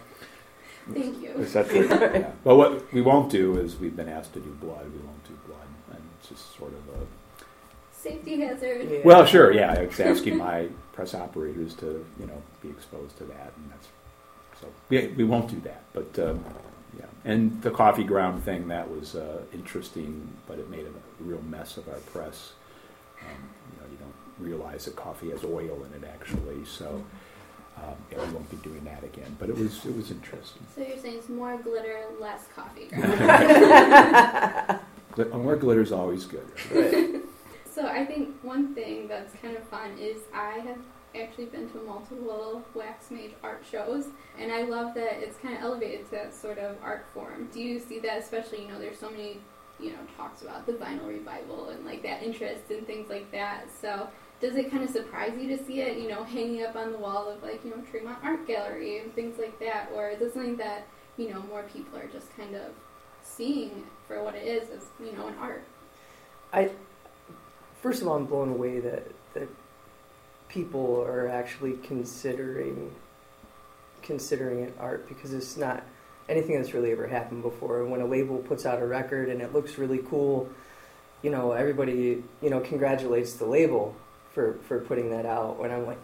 Thank 0.94 1.22
you. 1.22 1.32
etc. 1.40 2.20
yeah. 2.20 2.32
But 2.44 2.56
what 2.56 2.94
we 2.94 3.02
won't 3.02 3.32
do 3.32 3.58
is 3.60 3.78
we've 3.78 3.96
been 3.96 4.10
asked 4.10 4.34
to 4.34 4.40
do 4.40 4.52
blood. 4.62 4.86
We 4.86 5.00
won't 5.00 5.24
do 5.28 5.38
blood, 5.48 5.68
and 5.92 6.02
it's 6.20 6.30
just 6.30 6.58
sort 6.58 6.72
of 6.74 7.02
a 7.02 7.06
Safety 7.92 8.40
hazard. 8.40 8.90
Yeah. 8.90 9.00
well, 9.04 9.26
sure, 9.26 9.52
yeah. 9.52 9.74
I 9.74 9.86
was 9.86 10.00
asking 10.00 10.38
my 10.38 10.68
press 10.94 11.16
operators 11.16 11.74
to 11.76 12.06
you 12.20 12.28
know 12.28 12.42
be 12.62 12.70
exposed 12.70 13.18
to 13.18 13.24
that, 13.26 13.52
and 13.58 13.72
that's 13.72 13.88
so 14.62 14.68
we 14.90 15.08
we 15.08 15.24
won't 15.24 15.50
do 15.50 15.60
that. 15.62 15.82
But 15.94 16.18
um, 16.20 16.46
yeah, 16.98 17.06
and 17.26 17.60
the 17.64 17.72
coffee 17.72 18.04
ground 18.04 18.44
thing 18.44 18.68
that 18.68 18.90
was 18.90 19.16
uh, 19.16 19.42
interesting, 19.52 20.30
but 20.48 20.60
it 20.60 20.70
made 20.70 20.86
a 20.86 21.24
real 21.24 21.42
mess 21.42 21.78
of 21.78 21.90
our 21.90 22.00
press. 22.14 22.54
Um, 23.22 23.50
you 23.74 23.82
know, 23.82 23.92
you 23.92 23.98
don't 23.98 24.48
realize 24.48 24.86
that 24.86 24.96
coffee 24.96 25.32
has 25.32 25.44
oil 25.44 25.84
in 25.84 26.04
it 26.04 26.08
actually, 26.08 26.64
so. 26.66 27.04
Um, 27.78 27.96
yeah, 28.12 28.26
we 28.26 28.34
won't 28.34 28.50
be 28.50 28.58
doing 28.58 28.84
that 28.86 29.04
again, 29.04 29.36
but 29.40 29.50
it 29.50 29.56
was 29.56 29.86
it 29.86 29.96
was 29.96 30.12
interesting. 30.12 30.66
So 30.76 30.82
you're 30.82 30.98
saying 30.98 31.18
it's 31.18 31.30
more 31.30 31.58
glitter, 31.58 32.06
less 32.20 32.46
coffee. 32.56 32.88
Gl- 35.16 35.44
More 35.44 35.56
glitter 35.56 35.82
is 35.82 35.92
always 35.92 36.26
good. 36.26 36.48
Right. 36.72 37.22
So 37.74 37.86
I 37.86 38.04
think 38.08 38.30
one 38.42 38.74
thing 38.74 39.08
that's 39.08 39.36
kind 39.40 39.56
of 39.56 39.62
fun 39.66 40.00
is 40.00 40.18
I 40.34 40.54
have 40.66 40.80
actually 41.16 41.46
been 41.46 41.70
to 41.70 41.78
multiple 41.84 42.64
wax 42.74 43.12
mage 43.12 43.34
art 43.44 43.64
shows 43.72 44.06
and 44.40 44.52
I 44.52 44.64
love 44.64 44.96
that 44.96 45.22
it's 45.22 45.38
kind 45.38 45.56
of 45.56 45.62
elevated 45.62 46.06
to 46.06 46.12
that 46.14 46.34
sort 46.34 46.58
of 46.58 46.76
art 46.82 47.06
form. 47.14 47.50
Do 47.54 47.60
you 47.62 47.78
see 47.78 48.00
that 48.00 48.18
especially, 48.18 48.64
you 48.64 48.70
know, 48.70 48.80
there's 48.80 48.98
so 48.98 49.12
many, 49.12 49.38
you 49.80 49.92
know, 49.92 50.00
talks 50.18 50.42
about 50.42 50.66
the 50.66 50.74
vinyl 50.74 51.08
revival 51.08 51.70
and 51.70 51.86
like 51.86 52.02
that 52.02 52.24
interest 52.24 52.64
and 52.72 52.84
things 52.88 53.12
like 53.12 53.32
that. 53.32 53.66
So 53.80 54.08
does 54.40 54.56
it 54.56 54.70
kind 54.70 54.84
of 54.84 54.90
surprise 54.90 55.34
you 55.40 55.56
to 55.56 55.64
see 55.66 55.82
it, 55.82 55.98
you 55.98 56.08
know, 56.08 56.24
hanging 56.24 56.64
up 56.64 56.76
on 56.76 56.92
the 56.92 56.98
wall 56.98 57.30
of 57.30 57.42
like, 57.42 57.64
you 57.64 57.72
know, 57.72 57.82
Tremont 57.90 58.20
Art 58.24 58.46
Gallery 58.48 59.00
and 59.00 59.14
things 59.16 59.40
like 59.40 59.60
that? 59.60 59.90
Or 59.96 60.10
is 60.10 60.22
it 60.22 60.34
something 60.34 60.58
that, 60.58 60.88
you 61.18 61.34
know, 61.34 61.42
more 61.44 61.64
people 61.64 61.98
are 61.98 62.08
just 62.08 62.36
kind 62.38 62.56
of 62.56 62.72
seeing 63.22 63.84
for 64.08 64.24
what 64.24 64.36
it 64.36 64.46
is 64.46 64.70
as, 64.70 64.86
you 65.00 65.12
know, 65.14 65.28
an 65.28 65.36
art? 65.40 65.64
I, 66.54 66.70
First 67.82 68.02
of 68.02 68.08
all, 68.08 68.16
I'm 68.16 68.26
blown 68.26 68.50
away 68.50 68.80
that 68.80 69.04
that 69.34 69.48
people 70.50 71.02
are 71.02 71.28
actually 71.28 71.74
considering 71.84 72.94
considering 74.02 74.64
it 74.64 74.76
art 74.80 75.08
because 75.08 75.34
it's 75.34 75.58
not 75.58 75.84
anything 76.30 76.56
that's 76.60 76.74
really 76.74 76.92
ever 76.92 77.08
happened 77.08 77.44
before. 77.44 77.86
When 77.86 78.02
a 78.02 78.06
label 78.06 78.38
puts 78.38 78.66
out 78.66 78.82
a 78.82 78.86
record 78.86 79.30
and 79.30 79.42
it 79.42 79.54
looks 79.54 79.78
really 79.78 80.00
cool, 80.00 80.50
you 81.22 81.30
know, 81.30 81.52
everybody, 81.52 82.24
you 82.42 82.50
know, 82.50 82.60
congratulates 82.62 83.34
the 83.34 83.46
label 83.46 83.96
for, 84.38 84.54
for 84.68 84.80
putting 84.82 85.10
that 85.10 85.26
out. 85.26 85.58
When 85.58 85.72
I'm 85.72 85.88
like, 85.88 85.98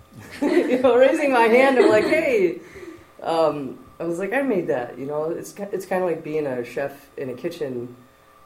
you 0.40 0.78
know, 0.80 0.94
raising 0.94 1.32
my 1.32 1.48
hand, 1.48 1.80
I'm 1.80 1.88
like, 1.88 2.04
hey, 2.04 2.60
um, 3.20 3.76
I 3.98 4.04
was 4.04 4.20
like, 4.20 4.32
I 4.32 4.42
made 4.42 4.68
that. 4.68 4.96
You 4.96 5.06
know, 5.06 5.24
it's 5.30 5.52
it's 5.72 5.84
kind 5.84 6.04
of 6.04 6.08
like 6.08 6.22
being 6.22 6.46
a 6.46 6.64
chef 6.64 7.10
in 7.16 7.28
a 7.28 7.34
kitchen, 7.34 7.96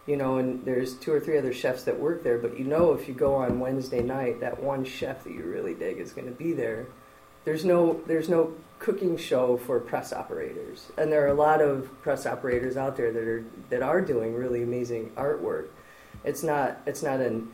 you 0.07 0.16
know, 0.16 0.38
and 0.38 0.64
there's 0.64 0.95
two 0.95 1.12
or 1.12 1.21
three 1.21 1.37
other 1.37 1.52
chefs 1.52 1.83
that 1.83 2.00
work 2.00 2.25
there, 2.25 2.38
but 2.38 2.59
you 2.59 2.64
know, 2.64 2.93
if 2.95 3.09
you 3.09 3.12
go 3.14 3.35
on 3.35 3.61
Wednesday 3.61 4.02
night, 4.02 4.40
that 4.40 4.62
one 4.62 4.87
chef 4.87 5.25
that 5.25 5.35
you 5.35 5.43
really 5.43 5.75
dig 5.75 5.99
is 5.99 6.12
going 6.12 6.28
to 6.28 6.35
be 6.35 6.55
there. 6.55 6.87
There's 7.45 7.64
no 7.64 8.00
there's 8.07 8.31
no 8.31 8.55
cooking 8.78 9.19
show 9.19 9.59
for 9.59 9.78
press 9.81 10.14
operators, 10.14 10.90
and 10.97 11.12
there 11.12 11.25
are 11.26 11.31
a 11.31 11.35
lot 11.35 11.61
of 11.61 11.90
press 12.00 12.25
operators 12.25 12.78
out 12.78 12.97
there 12.97 13.12
that 13.12 13.23
are 13.23 13.45
that 13.69 13.83
are 13.83 14.00
doing 14.00 14.35
really 14.35 14.62
amazing 14.62 15.11
artwork. 15.11 15.66
It's 16.25 16.43
not 16.43 16.81
it's 16.87 17.02
not 17.02 17.21
an 17.21 17.50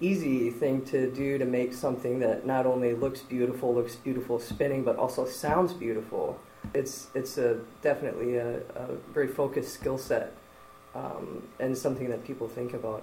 easy 0.00 0.50
thing 0.50 0.84
to 0.86 1.10
do 1.10 1.38
to 1.38 1.44
make 1.44 1.74
something 1.74 2.18
that 2.20 2.46
not 2.46 2.66
only 2.66 2.94
looks 2.94 3.20
beautiful, 3.20 3.74
looks 3.74 3.96
beautiful 3.96 4.38
spinning, 4.38 4.82
but 4.82 4.96
also 4.96 5.26
sounds 5.26 5.72
beautiful. 5.72 6.38
It's 6.74 7.08
it's 7.14 7.38
a 7.38 7.60
definitely 7.82 8.36
a, 8.36 8.58
a 8.58 8.96
very 9.12 9.28
focused 9.28 9.74
skill 9.74 9.98
set 9.98 10.32
um, 10.94 11.42
and 11.58 11.76
something 11.76 12.08
that 12.10 12.24
people 12.24 12.48
think 12.48 12.74
about. 12.74 13.02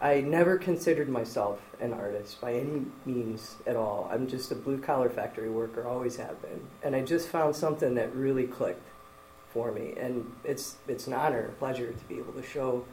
I 0.00 0.20
never 0.20 0.58
considered 0.58 1.08
myself 1.08 1.60
an 1.80 1.92
artist 1.92 2.40
by 2.40 2.54
any 2.54 2.86
means 3.06 3.54
at 3.68 3.76
all. 3.76 4.10
I'm 4.12 4.26
just 4.26 4.50
a 4.50 4.56
blue 4.56 4.78
collar 4.78 5.08
factory 5.08 5.48
worker, 5.48 5.86
always 5.86 6.16
have 6.16 6.42
been, 6.42 6.60
and 6.82 6.96
I 6.96 7.02
just 7.02 7.28
found 7.28 7.54
something 7.54 7.94
that 7.94 8.12
really 8.14 8.48
clicked 8.48 8.88
for 9.52 9.70
me, 9.70 9.94
and 9.96 10.32
it's 10.44 10.76
it's 10.88 11.06
an 11.06 11.12
honor, 11.12 11.46
a 11.46 11.52
pleasure 11.52 11.92
to 11.92 12.04
be 12.06 12.18
able 12.18 12.32
to 12.32 12.42
show 12.42 12.84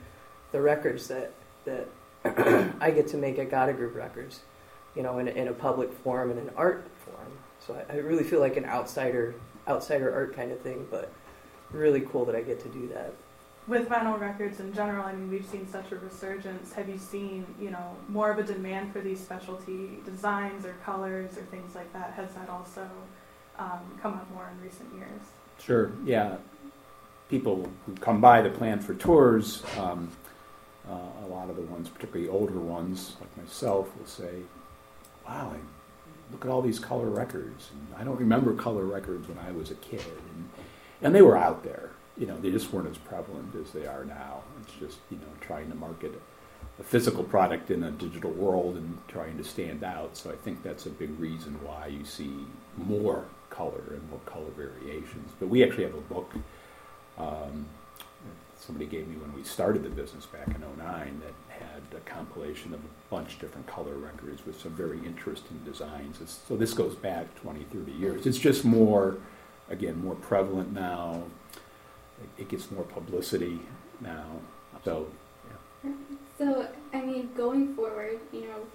the 0.51 0.62
records 0.62 1.08
that 1.08 1.32
that 1.65 1.88
I 2.82 2.92
get 2.92 3.08
to 3.10 3.18
make 3.18 3.40
at 3.40 3.50
Gotta 3.50 3.74
Groove 3.74 3.96
Records, 3.96 4.42
you 4.96 5.04
know, 5.04 5.20
in, 5.20 5.28
in 5.28 5.48
a 5.48 5.54
public 5.54 5.92
forum 5.92 6.32
and 6.32 6.40
an 6.40 6.52
art 6.56 6.88
forum. 7.06 7.32
So 7.66 7.76
I, 7.90 7.94
I 7.94 7.98
really 7.98 8.24
feel 8.24 8.40
like 8.40 8.58
an 8.58 8.66
outsider 8.66 9.36
outsider 9.68 10.14
art 10.14 10.36
kind 10.36 10.52
of 10.52 10.60
thing, 10.62 10.88
but 10.90 11.12
really 11.72 12.02
cool 12.02 12.26
that 12.26 12.36
I 12.36 12.42
get 12.42 12.60
to 12.64 12.70
do 12.70 12.88
that. 12.94 13.14
With 13.68 13.88
vinyl 13.88 14.20
records 14.20 14.60
in 14.60 14.74
general, 14.74 15.06
I 15.06 15.14
mean, 15.14 15.30
we've 15.30 15.46
seen 15.46 15.68
such 15.68 15.92
a 15.92 15.96
resurgence. 15.98 16.74
Have 16.74 16.90
you 16.90 16.98
seen, 16.98 17.46
you 17.62 17.70
know, 17.70 17.96
more 18.08 18.32
of 18.32 18.40
a 18.40 18.44
demand 18.44 18.92
for 18.92 19.00
these 19.00 19.20
specialty 19.20 20.00
designs 20.06 20.66
or 20.66 20.74
colors 20.84 21.38
or 21.38 21.44
things 21.44 21.76
like 21.76 21.92
that? 21.94 22.14
Has 22.14 22.34
that 22.34 22.50
also 22.50 22.90
um, 23.60 23.80
come 24.02 24.14
up 24.14 24.30
more 24.34 24.50
in 24.52 24.60
recent 24.64 24.92
years? 24.96 25.22
Sure, 25.60 25.92
yeah. 26.04 26.38
People 27.30 27.70
who 27.86 27.94
come 27.96 28.20
by 28.20 28.42
to 28.42 28.50
plan 28.50 28.80
for 28.80 28.96
tours, 28.96 29.62
um, 29.78 30.10
uh, 30.89 31.25
a 31.25 31.27
lot 31.27 31.50
of 31.50 31.55
the 31.55 31.62
ones, 31.63 31.89
particularly 31.89 32.29
older 32.29 32.60
ones 32.60 33.15
like 33.19 33.38
myself, 33.38 33.96
will 33.98 34.08
say, 34.08 34.41
"Wow, 35.25 35.53
I 35.55 35.60
look 36.31 36.46
at 36.46 36.51
all 36.51 36.62
these 36.62 36.79
color 36.79 37.10
records. 37.10 37.69
And 37.72 38.00
I 38.00 38.03
don't 38.03 38.19
remember 38.19 38.53
color 38.53 38.86
records 38.86 39.27
when 39.27 39.38
I 39.38 39.51
was 39.51 39.72
a 39.72 39.75
kid, 39.75 40.05
and 40.34 40.50
and 41.01 41.15
they 41.15 41.22
were 41.22 41.38
out 41.38 41.63
there. 41.63 41.91
You 42.17 42.27
know, 42.27 42.38
they 42.38 42.51
just 42.51 42.74
weren't 42.74 42.89
as 42.89 42.98
prevalent 42.98 43.55
as 43.55 43.72
they 43.72 43.88
are 43.88 44.03
now. 44.03 44.43
It's 44.62 44.74
just 44.74 45.00
you 45.10 45.17
know 45.17 45.31
trying 45.41 45.69
to 45.69 45.75
market 45.75 46.19
a 46.79 46.84
physical 46.84 47.24
product 47.24 47.72
in 47.72 47.84
a 47.84 47.91
digital 47.91 48.31
world 48.31 48.75
and 48.75 48.98
trying 49.08 49.38
to 49.38 49.43
stand 49.43 49.84
out. 49.84 50.15
So 50.17 50.31
I 50.31 50.36
think 50.36 50.63
that's 50.63 50.86
a 50.86 50.89
big 50.89 51.17
reason 51.19 51.60
why 51.65 51.88
you 51.88 52.05
see 52.05 52.34
more 52.77 53.25
color 53.50 53.84
and 53.91 54.10
more 54.10 54.19
color 54.25 54.50
variations. 54.55 55.31
But 55.39 55.50
we 55.50 55.63
actually 55.63 55.84
have 55.84 55.96
a 55.96 56.01
book. 56.01 56.34
Um, 57.17 57.65
somebody 58.70 58.86
gave 58.86 59.08
me 59.08 59.16
when 59.16 59.34
we 59.34 59.44
started 59.44 59.82
the 59.82 59.90
business 59.90 60.28
back 60.28 60.46
in 60.46 60.62
09 60.78 61.22
that 61.26 61.34
had 61.50 61.82
a 61.98 62.00
compilation 62.02 62.72
of 62.72 62.80
a 62.80 62.88
bunch 63.10 63.34
of 63.34 63.40
different 63.40 63.66
color 63.66 63.96
records 63.96 64.46
with 64.46 64.62
some 64.62 64.72
very 64.74 65.00
interesting 65.08 65.60
designs. 65.66 66.22
It's, 66.22 66.40
so 66.48 66.56
this 66.56 66.72
goes 66.76 66.94
back 66.94 67.34
20, 67.42 67.64
30 67.64 67.92
years. 67.94 68.28
It's 68.28 68.38
just 68.38 68.64
more, 68.64 69.18
again, 69.72 70.00
more 70.04 70.14
prevalent 70.14 70.72
now. 70.72 71.24
It, 72.22 72.44
it 72.44 72.50
gets 72.50 72.70
more 72.70 72.84
publicity 72.84 73.60
now. 74.02 74.28
So, 74.86 75.08
yeah. 75.84 75.92
So, 76.38 76.68
I 76.94 77.02
mean, 77.02 77.32
going 77.36 77.74
forward, 77.74 78.20
you 78.32 78.42
know, 78.42 78.68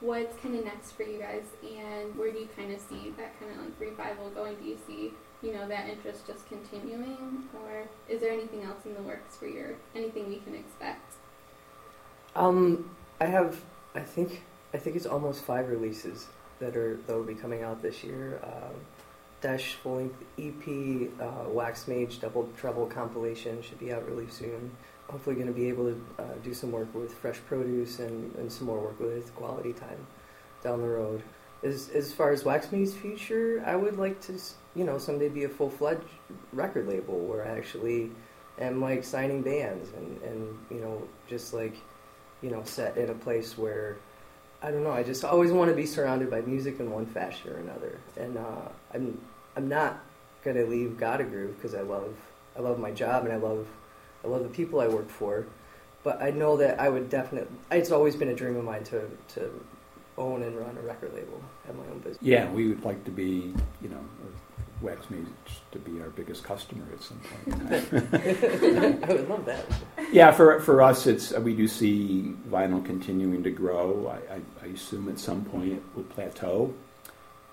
what's 0.00 0.36
kind 0.42 0.56
of 0.56 0.64
next 0.64 0.96
for 0.96 1.04
you 1.04 1.20
guys, 1.20 1.44
and 1.62 2.12
where 2.16 2.32
do 2.32 2.40
you 2.40 2.48
kind 2.56 2.72
of 2.72 2.80
see 2.80 3.14
that 3.18 3.38
kind 3.38 3.52
of 3.52 3.58
like 3.58 3.78
revival 3.78 4.30
going? 4.30 4.56
Do 4.56 4.64
you 4.64 4.78
see 4.84 5.12
you 5.42 5.52
know, 5.52 5.66
that 5.68 5.88
interest 5.88 6.26
just 6.26 6.46
continuing, 6.48 7.48
or 7.54 7.88
is 8.08 8.20
there 8.20 8.32
anything 8.32 8.62
else 8.62 8.84
in 8.84 8.94
the 8.94 9.02
works 9.02 9.36
for 9.36 9.46
your 9.46 9.74
anything 9.94 10.28
we 10.28 10.36
can 10.36 10.54
expect? 10.54 11.14
Um, 12.36 12.90
I 13.20 13.26
have, 13.26 13.60
I 13.94 14.00
think, 14.00 14.42
I 14.72 14.78
think 14.78 14.96
it's 14.96 15.06
almost 15.06 15.42
five 15.42 15.68
releases 15.68 16.28
that 16.60 16.76
are 16.76 16.96
that 17.06 17.14
will 17.14 17.24
be 17.24 17.34
coming 17.34 17.62
out 17.62 17.82
this 17.82 18.04
year. 18.04 18.40
Uh, 18.42 18.72
Dash 19.40 19.74
full 19.74 19.96
length 19.96 20.22
EP, 20.38 21.10
uh, 21.20 21.48
Wax 21.50 21.88
Mage 21.88 22.20
double 22.20 22.48
treble 22.56 22.86
compilation 22.86 23.60
should 23.60 23.80
be 23.80 23.92
out 23.92 24.06
really 24.08 24.28
soon. 24.28 24.70
Hopefully, 25.10 25.34
going 25.34 25.48
to 25.48 25.52
be 25.52 25.68
able 25.68 25.86
to 25.86 26.06
uh, 26.20 26.24
do 26.44 26.54
some 26.54 26.70
work 26.70 26.94
with 26.94 27.12
Fresh 27.12 27.40
Produce 27.48 27.98
and, 27.98 28.32
and 28.36 28.50
some 28.50 28.68
more 28.68 28.78
work 28.78 29.00
with 29.00 29.34
Quality 29.34 29.72
Time 29.72 30.06
down 30.62 30.80
the 30.80 30.86
road. 30.86 31.24
As 31.64 31.88
as 31.88 32.12
far 32.12 32.30
as 32.30 32.44
Wax 32.44 32.70
Mage's 32.70 32.94
future, 32.94 33.64
I 33.66 33.74
would 33.74 33.98
like 33.98 34.20
to 34.22 34.34
you 34.74 34.84
know, 34.84 34.98
someday 34.98 35.28
be 35.28 35.44
a 35.44 35.48
full 35.48 35.70
fledged 35.70 36.04
record 36.52 36.88
label 36.88 37.18
where 37.18 37.46
I 37.46 37.56
actually 37.56 38.10
am 38.58 38.80
like 38.80 39.04
signing 39.04 39.42
bands 39.42 39.90
and, 39.96 40.22
and, 40.22 40.58
you 40.70 40.80
know, 40.80 41.02
just 41.28 41.52
like, 41.52 41.76
you 42.40 42.50
know, 42.50 42.62
set 42.64 42.96
in 42.96 43.10
a 43.10 43.14
place 43.14 43.56
where 43.56 43.98
I 44.62 44.70
don't 44.70 44.84
know, 44.84 44.92
I 44.92 45.02
just 45.02 45.24
always 45.24 45.50
want 45.50 45.70
to 45.70 45.76
be 45.76 45.86
surrounded 45.86 46.30
by 46.30 46.40
music 46.42 46.78
in 46.78 46.90
one 46.90 47.06
fashion 47.06 47.50
or 47.52 47.56
another. 47.56 47.98
And 48.16 48.38
uh, 48.38 48.68
I'm 48.94 49.20
I'm 49.56 49.68
not 49.68 50.04
gonna 50.44 50.64
leave 50.64 50.98
Gotta 50.98 51.24
Groove 51.24 51.56
because 51.56 51.74
I 51.74 51.80
love 51.80 52.14
I 52.56 52.60
love 52.60 52.78
my 52.78 52.92
job 52.92 53.24
and 53.24 53.32
I 53.32 53.36
love 53.36 53.66
I 54.24 54.28
love 54.28 54.44
the 54.44 54.48
people 54.48 54.80
I 54.80 54.86
work 54.86 55.10
for. 55.10 55.46
But 56.04 56.22
I 56.22 56.30
know 56.30 56.56
that 56.56 56.80
I 56.80 56.88
would 56.88 57.10
definitely. 57.10 57.56
It's 57.70 57.90
always 57.90 58.16
been 58.16 58.28
a 58.28 58.34
dream 58.34 58.56
of 58.56 58.64
mine 58.64 58.84
to 58.84 59.08
to 59.34 59.64
own 60.16 60.42
and 60.42 60.56
run 60.56 60.76
a 60.76 60.82
record 60.82 61.12
label, 61.14 61.42
have 61.66 61.74
my 61.74 61.86
own 61.86 61.98
business. 61.98 62.18
Yeah, 62.20 62.50
we 62.50 62.68
would 62.68 62.84
like 62.84 63.02
to 63.04 63.10
be, 63.10 63.54
you 63.80 63.88
know, 63.88 64.04
Wax 64.82 65.08
Mage 65.10 65.26
to 65.70 65.78
be 65.78 66.00
our 66.00 66.10
biggest 66.10 66.44
customer 66.44 66.84
at 66.92 67.02
some 67.02 67.20
point. 67.20 69.04
I 69.04 69.12
would 69.12 69.28
love 69.28 69.44
that. 69.46 69.64
Yeah, 70.12 70.30
for 70.32 70.60
for 70.60 70.82
us, 70.82 71.06
it's 71.06 71.32
we 71.32 71.54
do 71.54 71.68
see 71.68 72.34
vinyl 72.48 72.84
continuing 72.84 73.42
to 73.42 73.50
grow. 73.50 74.08
I, 74.08 74.34
I, 74.34 74.40
I 74.62 74.66
assume 74.72 75.08
at 75.08 75.18
some 75.18 75.44
point 75.44 75.72
it 75.72 75.82
will 75.94 76.04
plateau. 76.04 76.74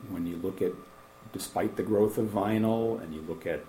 When 0.10 0.26
you 0.26 0.38
look 0.38 0.62
at, 0.62 0.72
despite 1.34 1.76
the 1.76 1.84
growth 1.84 2.18
of 2.18 2.28
vinyl, 2.28 3.02
and 3.02 3.14
you 3.14 3.22
look 3.28 3.46
at 3.46 3.62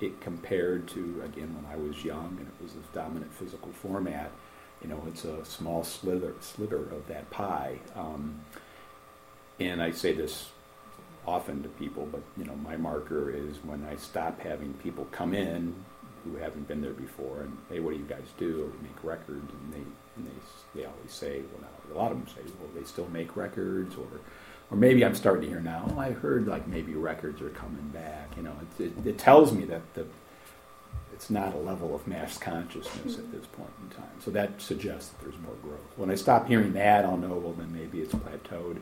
it 0.00 0.20
compared 0.20 0.88
to 0.88 1.22
again 1.24 1.54
when 1.54 1.66
I 1.70 1.76
was 1.76 2.04
young 2.04 2.36
and 2.38 2.46
it 2.46 2.62
was 2.62 2.72
a 2.74 2.94
dominant 2.94 3.32
physical 3.32 3.72
format, 3.72 4.30
you 4.82 4.88
know, 4.88 5.02
it's 5.06 5.24
a 5.24 5.44
small 5.44 5.84
slither 5.84 6.34
sliver 6.40 6.88
of 6.90 7.06
that 7.08 7.30
pie. 7.30 7.78
Um, 7.94 8.40
and 9.58 9.82
I 9.82 9.90
say 9.90 10.12
this 10.12 10.50
often 11.30 11.62
to 11.62 11.68
people, 11.70 12.08
but 12.10 12.22
you 12.36 12.44
know, 12.44 12.56
my 12.56 12.76
marker 12.76 13.30
is 13.30 13.56
when 13.64 13.86
I 13.90 13.96
stop 13.96 14.40
having 14.40 14.74
people 14.74 15.06
come 15.12 15.32
in 15.34 15.74
who 16.24 16.36
haven't 16.36 16.68
been 16.68 16.82
there 16.82 16.92
before 16.92 17.42
and 17.42 17.56
hey, 17.70 17.80
what 17.80 17.92
do 17.92 17.98
you 17.98 18.04
guys 18.04 18.26
do? 18.36 18.64
Oh, 18.66 18.76
we 18.76 18.88
make 18.88 19.02
records, 19.02 19.50
and 19.52 19.72
they 19.72 19.84
and 20.16 20.26
they 20.26 20.80
they 20.80 20.86
always 20.86 21.12
say, 21.12 21.42
well, 21.52 21.62
now 21.62 21.94
a 21.94 21.98
lot 21.98 22.12
of 22.12 22.18
them 22.18 22.28
say, 22.28 22.42
well, 22.60 22.70
they 22.74 22.84
still 22.84 23.08
make 23.08 23.36
records, 23.36 23.94
or 23.96 24.08
or 24.70 24.76
maybe 24.76 25.04
I'm 25.04 25.14
starting 25.14 25.42
to 25.42 25.48
hear 25.48 25.60
now, 25.60 25.90
oh, 25.90 25.98
I 25.98 26.12
heard 26.12 26.46
like 26.46 26.66
maybe 26.68 26.94
records 26.94 27.40
are 27.40 27.50
coming 27.50 27.88
back. 27.88 28.36
You 28.36 28.42
know, 28.42 28.54
it, 28.78 28.84
it, 28.84 29.06
it 29.06 29.18
tells 29.18 29.52
me 29.52 29.64
that 29.66 29.82
the 29.94 30.06
it's 31.12 31.28
not 31.28 31.54
a 31.54 31.58
level 31.58 31.94
of 31.94 32.06
mass 32.06 32.38
consciousness 32.38 33.18
at 33.18 33.30
this 33.30 33.44
point 33.46 33.70
in 33.82 33.94
time. 33.94 34.20
So 34.24 34.30
that 34.30 34.60
suggests 34.60 35.10
that 35.10 35.20
there's 35.20 35.38
more 35.42 35.54
growth. 35.62 35.92
When 35.96 36.10
I 36.10 36.14
stop 36.14 36.48
hearing 36.48 36.72
that, 36.72 37.04
I'll 37.04 37.18
know, 37.18 37.34
well, 37.34 37.52
then 37.52 37.70
maybe 37.74 38.00
it's 38.00 38.14
plateaued. 38.14 38.78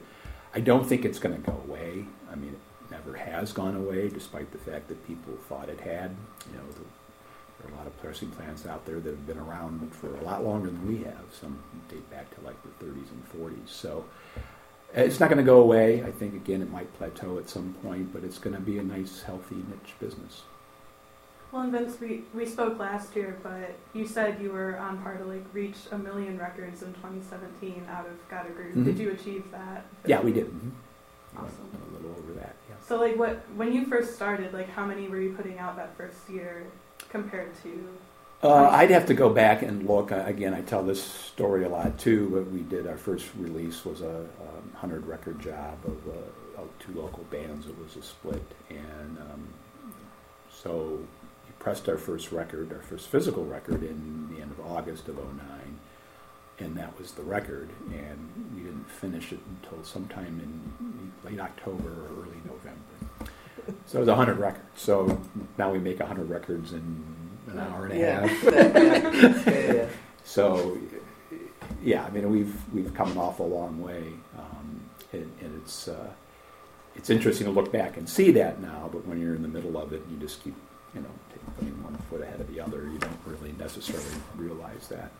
I 0.54 0.60
don't 0.60 0.86
think 0.86 1.04
it's 1.04 1.18
going 1.18 1.34
to 1.34 1.50
go 1.50 1.60
away. 1.68 2.06
I 2.30 2.34
mean, 2.34 2.50
it 2.50 2.90
never 2.90 3.14
has 3.16 3.52
gone 3.52 3.76
away, 3.76 4.08
despite 4.08 4.50
the 4.52 4.58
fact 4.58 4.88
that 4.88 5.06
people 5.06 5.34
thought 5.48 5.68
it 5.68 5.80
had. 5.80 6.14
You 6.50 6.58
know, 6.58 6.64
the, 6.72 6.80
there 7.58 7.70
are 7.70 7.74
a 7.74 7.76
lot 7.76 7.86
of 7.86 7.98
pressing 8.00 8.30
plants 8.30 8.66
out 8.66 8.86
there 8.86 9.00
that 9.00 9.10
have 9.10 9.26
been 9.26 9.38
around 9.38 9.94
for 9.94 10.14
a 10.16 10.22
lot 10.22 10.44
longer 10.44 10.68
than 10.68 10.86
we 10.86 11.04
have. 11.04 11.24
Some 11.38 11.58
date 11.88 12.08
back 12.10 12.34
to 12.36 12.40
like 12.44 12.56
the 12.62 12.84
30s 12.84 13.10
and 13.10 13.32
40s. 13.36 13.68
So 13.68 14.04
it's 14.94 15.20
not 15.20 15.28
going 15.28 15.38
to 15.38 15.44
go 15.44 15.60
away. 15.60 16.02
I 16.02 16.10
think 16.10 16.34
again 16.34 16.62
it 16.62 16.70
might 16.70 16.92
plateau 16.96 17.38
at 17.38 17.48
some 17.48 17.74
point, 17.82 18.12
but 18.12 18.24
it's 18.24 18.38
going 18.38 18.54
to 18.54 18.62
be 18.62 18.78
a 18.78 18.82
nice, 18.82 19.22
healthy 19.22 19.56
niche 19.56 19.94
business. 20.00 20.42
Well, 21.50 21.62
and 21.62 21.72
Vince, 21.72 21.98
we, 21.98 22.24
we 22.34 22.44
spoke 22.44 22.78
last 22.78 23.16
year, 23.16 23.38
but 23.42 23.74
you 23.94 24.06
said 24.06 24.40
you 24.40 24.52
were 24.52 24.76
on 24.78 24.98
par 24.98 25.16
to 25.16 25.24
like 25.24 25.44
reach 25.54 25.76
a 25.92 25.98
million 25.98 26.38
records 26.38 26.82
in 26.82 26.92
2017 26.94 27.86
out 27.88 28.06
of 28.06 28.28
Gotta 28.28 28.50
Groove. 28.50 28.72
Mm-hmm. 28.72 28.84
Did 28.84 28.98
you 28.98 29.10
achieve 29.12 29.44
that? 29.50 29.86
Yeah, 30.04 30.20
we 30.20 30.32
did. 30.32 30.46
Mm-hmm. 30.46 30.68
Awesome. 31.38 31.70
A 31.90 31.94
little 31.94 32.10
over 32.18 32.32
that. 32.32 32.54
Yeah. 32.68 32.76
So, 32.86 32.98
like, 33.00 33.16
what 33.16 33.36
when 33.56 33.72
you 33.72 33.86
first 33.86 34.14
started, 34.14 34.52
like, 34.52 34.68
how 34.70 34.84
many 34.84 35.08
were 35.08 35.20
you 35.20 35.32
putting 35.32 35.58
out 35.58 35.76
that 35.76 35.96
first 35.96 36.28
year 36.28 36.66
compared 37.08 37.50
to 37.62 37.88
Uh, 38.42 38.68
I'd 38.70 38.90
have 38.90 39.06
to 39.06 39.14
go 39.14 39.30
back 39.30 39.62
and 39.62 39.86
look. 39.86 40.10
Again, 40.10 40.54
I 40.54 40.60
tell 40.62 40.82
this 40.82 41.02
story 41.02 41.64
a 41.64 41.68
lot 41.68 41.98
too. 41.98 42.28
But 42.30 42.50
we 42.50 42.60
did 42.60 42.86
our 42.86 42.96
first 42.98 43.26
release 43.38 43.84
was 43.84 44.02
a 44.02 44.20
um, 44.20 44.72
hundred 44.74 45.06
record 45.06 45.40
job 45.40 45.78
of, 45.84 45.98
uh, 46.08 46.62
of 46.62 46.68
two 46.78 46.92
local 46.92 47.24
bands. 47.30 47.66
It 47.66 47.78
was 47.78 47.96
a 47.96 48.02
split, 48.02 48.44
and 48.70 49.18
um, 49.18 49.48
so 50.50 50.98
pressed 51.58 51.88
our 51.88 51.98
first 51.98 52.32
record, 52.32 52.72
our 52.72 52.82
first 52.82 53.08
physical 53.08 53.44
record, 53.44 53.82
in 53.82 54.28
the 54.34 54.40
end 54.40 54.50
of 54.52 54.60
August 54.66 55.08
of 55.08 55.16
09. 55.16 55.78
and 56.60 56.76
that 56.76 56.96
was 56.98 57.12
the 57.12 57.22
record. 57.22 57.68
And 57.92 58.52
we 58.54 58.62
didn't 58.62 58.88
finish 58.90 59.32
it 59.32 59.40
until 59.62 59.82
sometime 59.84 60.40
in 60.42 61.12
late 61.28 61.40
October 61.40 61.88
or 61.88 62.22
early 62.22 62.40
November. 62.44 63.32
So 63.86 63.98
it 63.98 64.06
was 64.06 64.08
hundred 64.14 64.38
records. 64.38 64.64
So 64.76 65.20
now 65.58 65.70
we 65.70 65.78
make 65.78 66.00
hundred 66.00 66.30
records 66.30 66.72
in 66.72 67.04
an 67.48 67.58
hour 67.58 67.84
and 67.86 67.92
a 67.92 67.98
Yeah. 67.98 68.26
half. 68.26 68.44
yeah, 69.46 69.72
yeah. 69.74 69.86
So, 70.24 70.78
yeah, 71.82 72.04
I 72.04 72.10
mean, 72.10 72.30
we've 72.30 72.54
we've 72.72 72.92
come 72.94 73.12
an 73.12 73.18
awful 73.18 73.48
long 73.48 73.80
way, 73.82 74.04
um, 74.38 74.80
and, 75.12 75.30
and 75.40 75.60
it's 75.62 75.86
uh, 75.88 76.10
it's 76.96 77.10
interesting 77.10 77.46
to 77.46 77.52
look 77.52 77.70
back 77.70 77.96
and 77.98 78.08
see 78.08 78.30
that 78.32 78.60
now. 78.60 78.88
But 78.92 79.06
when 79.06 79.20
you're 79.20 79.34
in 79.34 79.42
the 79.42 79.48
middle 79.48 79.76
of 79.76 79.92
it, 79.92 80.02
you 80.10 80.16
just 80.16 80.42
keep, 80.42 80.54
you 80.94 81.00
know, 81.02 81.10
putting 81.58 81.82
one 81.82 81.96
foot 82.10 82.22
ahead 82.22 82.40
of 82.40 82.52
the 82.52 82.60
other. 82.60 82.88
You 82.88 82.98
don't 82.98 83.18
really 83.26 83.52
necessarily 83.58 84.06
realize 84.36 84.88
that. 84.88 85.10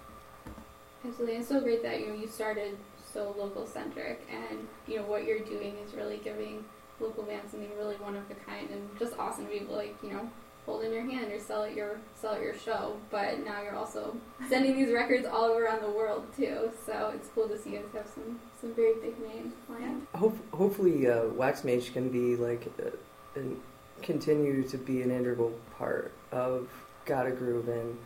Absolutely, 1.07 1.37
it's 1.37 1.49
so 1.49 1.61
great 1.61 1.83
that 1.83 2.01
you 2.01 2.09
know 2.09 2.15
you 2.15 2.27
started 2.27 2.77
so 3.13 3.35
local 3.39 3.67
centric, 3.67 4.27
and 4.31 4.67
you 4.87 4.97
know 4.97 5.05
what 5.05 5.25
you're 5.25 5.41
doing 5.41 5.77
is 5.87 5.95
really 5.95 6.19
giving 6.19 6.65
local 7.01 7.23
bands 7.23 7.53
something 7.53 7.71
really 7.79 7.95
one 7.97 8.17
of 8.17 8.25
a 8.31 8.35
kind, 8.35 8.69
and 8.71 8.89
just 8.99 9.17
awesome 9.19 9.45
to 9.45 9.51
be 9.51 9.59
able 9.59 9.69
to 9.69 9.77
like 9.77 9.97
you 10.03 10.11
know 10.11 10.29
hold 10.67 10.85
in 10.85 10.93
your 10.93 11.09
hand 11.09 11.33
or 11.33 11.39
sell 11.39 11.63
at 11.63 11.75
your 11.75 11.99
sell 12.15 12.35
at 12.35 12.43
your 12.43 12.55
show. 12.55 12.97
But 13.11 13.45
now 13.45 13.63
you're 13.63 13.77
also 13.77 14.17
sending 14.49 14.77
these 14.77 14.93
records 14.93 15.27
all 15.27 15.57
around 15.57 15.83
the 15.83 15.91
world 15.91 16.27
too, 16.37 16.71
so 16.85 17.13
it's 17.15 17.29
cool 17.35 17.49
to 17.49 17.57
see 17.59 17.71
you 17.71 17.79
guys 17.79 17.87
have 17.95 18.13
some 18.13 18.41
some 18.61 18.75
very 18.75 18.95
big 19.01 19.15
names 19.21 19.55
planned. 19.67 20.07
Hope, 20.15 20.37
hopefully, 20.53 21.09
uh, 21.09 21.27
Wax 21.29 21.63
Mage 21.63 21.93
can 21.93 22.09
be 22.09 22.35
like, 22.35 22.67
uh, 22.85 22.91
and 23.37 23.61
continue 24.03 24.63
to 24.69 24.79
be 24.79 25.03
an 25.03 25.11
integral 25.11 25.53
part 25.77 26.13
of 26.33 26.69
Gotta 27.05 27.31
Groove 27.31 27.69
and 27.69 27.97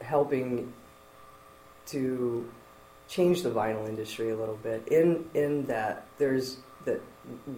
helping 0.00 0.72
to 1.86 2.48
change 3.08 3.42
the 3.42 3.50
vinyl 3.50 3.88
industry 3.88 4.30
a 4.30 4.36
little 4.36 4.56
bit. 4.56 4.86
In 4.88 5.24
in 5.34 5.66
that 5.66 6.06
there's 6.18 6.58
that 6.84 7.00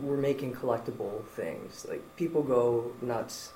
we're 0.02 0.16
making 0.16 0.54
collectible 0.54 1.24
things. 1.28 1.86
Like 1.88 2.02
people 2.16 2.42
go 2.42 2.92
nuts. 3.02 3.52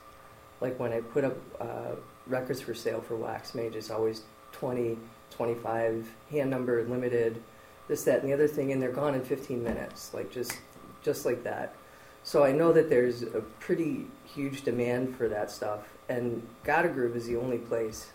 Like 0.60 0.78
when 0.78 0.92
I 0.92 1.00
put 1.00 1.24
up 1.24 1.36
uh, 1.60 1.94
records 2.26 2.60
for 2.60 2.74
sale 2.74 3.00
for 3.00 3.16
Wax 3.16 3.54
Mage, 3.54 3.76
it's 3.76 3.90
always 3.90 4.22
20, 4.52 4.98
25, 5.30 6.08
hand 6.30 6.50
number 6.50 6.84
limited 6.84 7.42
this, 7.90 8.04
that, 8.04 8.20
and 8.20 8.28
the 8.28 8.32
other 8.32 8.46
thing, 8.46 8.70
and 8.70 8.80
they're 8.80 8.92
gone 8.92 9.14
in 9.14 9.22
15 9.22 9.62
minutes, 9.62 10.14
like 10.14 10.30
just, 10.30 10.56
just 11.02 11.26
like 11.26 11.42
that. 11.42 11.74
So 12.30 12.44
I 12.44 12.52
know 12.52 12.72
that 12.72 12.88
there's 12.88 13.22
a 13.22 13.40
pretty 13.58 14.06
huge 14.24 14.62
demand 14.62 15.16
for 15.16 15.26
that 15.26 15.50
stuff, 15.50 15.80
and 16.08 16.46
Gotta 16.62 16.88
Groove 16.88 17.16
is 17.16 17.26
the 17.26 17.34
only 17.34 17.58
place 17.58 18.06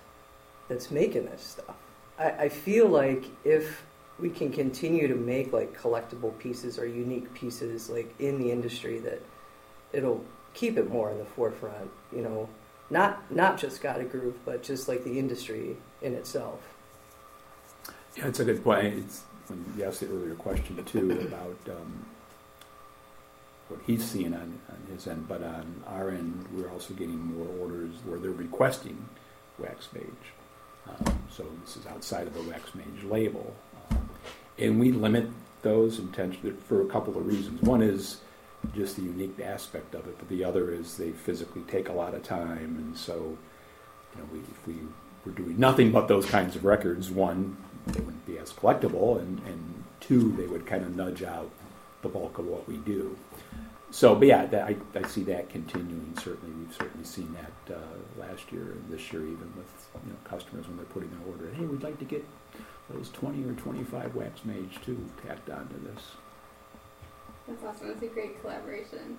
that's 0.69 0.89
making 0.89 1.25
this 1.25 1.41
stuff. 1.41 1.75
I, 2.17 2.29
I 2.29 2.47
feel 2.47 2.87
like 2.87 3.25
if 3.43 3.83
we 4.17 4.29
can 4.29 4.53
continue 4.53 5.09
to 5.09 5.15
make 5.15 5.51
like 5.51 5.77
collectible 5.77 6.39
pieces 6.39 6.79
or 6.79 6.85
unique 6.87 7.33
pieces 7.33 7.89
like 7.89 8.15
in 8.17 8.39
the 8.39 8.53
industry, 8.53 8.99
that 8.99 9.21
it'll 9.91 10.23
keep 10.53 10.77
it 10.77 10.89
more 10.89 11.11
in 11.11 11.17
the 11.17 11.25
forefront. 11.25 11.91
You 12.15 12.21
know, 12.21 12.49
not 12.89 13.29
not 13.29 13.57
just 13.57 13.81
Gotta 13.81 14.05
Groove, 14.05 14.39
but 14.45 14.63
just 14.63 14.87
like 14.87 15.03
the 15.03 15.19
industry 15.19 15.75
in 16.01 16.13
itself. 16.13 16.61
Yeah, 18.15 18.27
it's 18.27 18.39
a 18.39 18.45
good 18.45 18.63
point. 18.63 18.93
It's, 18.97 19.23
you 19.77 19.83
asked 19.83 19.99
the 19.99 20.07
earlier 20.07 20.35
question 20.35 20.81
too 20.85 21.11
about 21.11 21.75
um, 21.75 22.05
what 23.67 23.79
he's 23.85 24.03
seeing 24.03 24.33
on, 24.33 24.59
on 24.69 24.93
his 24.93 25.07
end, 25.07 25.27
but 25.27 25.43
on 25.43 25.83
our 25.87 26.09
end, 26.09 26.45
we're 26.53 26.69
also 26.69 26.93
getting 26.93 27.17
more 27.17 27.47
orders 27.59 27.95
where 28.05 28.19
they're 28.19 28.31
requesting 28.31 29.09
Wax 29.57 29.89
Mage. 29.93 30.05
Um, 30.87 31.23
so 31.31 31.45
this 31.63 31.77
is 31.77 31.87
outside 31.87 32.27
of 32.27 32.33
the 32.33 32.43
Wax 32.43 32.75
Mage 32.75 33.03
label, 33.09 33.55
um, 33.89 34.09
and 34.59 34.79
we 34.79 34.91
limit 34.91 35.27
those 35.63 35.97
intentionally 35.97 36.55
for 36.67 36.81
a 36.81 36.85
couple 36.85 37.17
of 37.17 37.25
reasons. 37.25 37.61
One 37.61 37.81
is 37.81 38.21
just 38.75 38.95
the 38.95 39.01
unique 39.01 39.39
aspect 39.39 39.95
of 39.95 40.07
it, 40.07 40.17
but 40.19 40.29
the 40.29 40.43
other 40.43 40.71
is 40.71 40.97
they 40.97 41.11
physically 41.11 41.63
take 41.63 41.89
a 41.89 41.93
lot 41.93 42.13
of 42.13 42.23
time, 42.23 42.77
and 42.77 42.95
so 42.95 43.37
you 44.13 44.21
know, 44.21 44.27
we, 44.31 44.39
if 44.39 44.67
we 44.67 44.75
were 45.25 45.31
doing 45.31 45.59
nothing 45.59 45.91
but 45.91 46.07
those 46.07 46.25
kinds 46.25 46.55
of 46.55 46.65
records, 46.65 47.09
one, 47.09 47.57
they 47.87 47.99
wouldn't 47.99 48.25
be 48.25 48.37
as 48.37 48.53
collectible, 48.53 49.19
and, 49.19 49.39
and 49.47 49.83
two, 49.99 50.31
they 50.33 50.45
would 50.45 50.65
kind 50.65 50.83
of 50.83 50.95
nudge 50.95 51.23
out 51.23 51.49
the 52.01 52.09
bulk 52.09 52.37
of 52.37 52.45
what 52.45 52.67
we 52.67 52.77
do. 52.77 53.17
So, 53.95 54.13
but 54.13 54.27
yeah, 54.27 54.45
that, 54.47 54.67
I, 54.67 54.75
I 54.93 55.07
see 55.07 55.23
that 55.23 55.49
continuing. 55.49 56.13
Certainly, 56.17 56.53
we've 56.53 56.75
certainly 56.75 57.05
seen 57.05 57.33
that 57.33 57.77
uh, 57.77 57.79
last 58.19 58.51
year 58.51 58.63
and 58.73 58.83
this 58.89 59.13
year, 59.13 59.21
even 59.21 59.53
with 59.55 59.87
you 60.05 60.11
know 60.11 60.17
customers 60.25 60.67
when 60.67 60.75
they're 60.75 60.85
putting 60.87 61.09
their 61.11 61.25
order. 61.29 61.49
Hey, 61.55 61.63
we'd 61.63 61.81
like 61.81 61.97
to 61.99 62.05
get 62.05 62.25
those 62.89 63.07
twenty 63.11 63.45
or 63.45 63.53
twenty-five 63.53 64.13
wax 64.13 64.43
mage 64.43 64.79
too 64.83 65.01
tacked 65.25 65.49
onto 65.49 65.81
this. 65.85 66.03
That's 67.47 67.63
awesome. 67.63 67.87
That's 67.87 68.03
a 68.03 68.07
great 68.07 68.41
collaboration. 68.41 69.17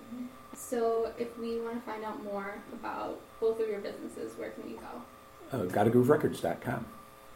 So, 0.53 1.11
if 1.17 1.35
we 1.39 1.59
want 1.59 1.83
to 1.83 1.91
find 1.91 2.05
out 2.05 2.23
more 2.23 2.61
about 2.71 3.19
both 3.39 3.59
of 3.59 3.67
your 3.67 3.79
businesses, 3.79 4.37
where 4.37 4.51
can 4.51 4.63
we 4.69 4.77
go? 4.77 5.57
Uh, 5.57 5.65
GottaGrooveRecords.com. 5.65 6.85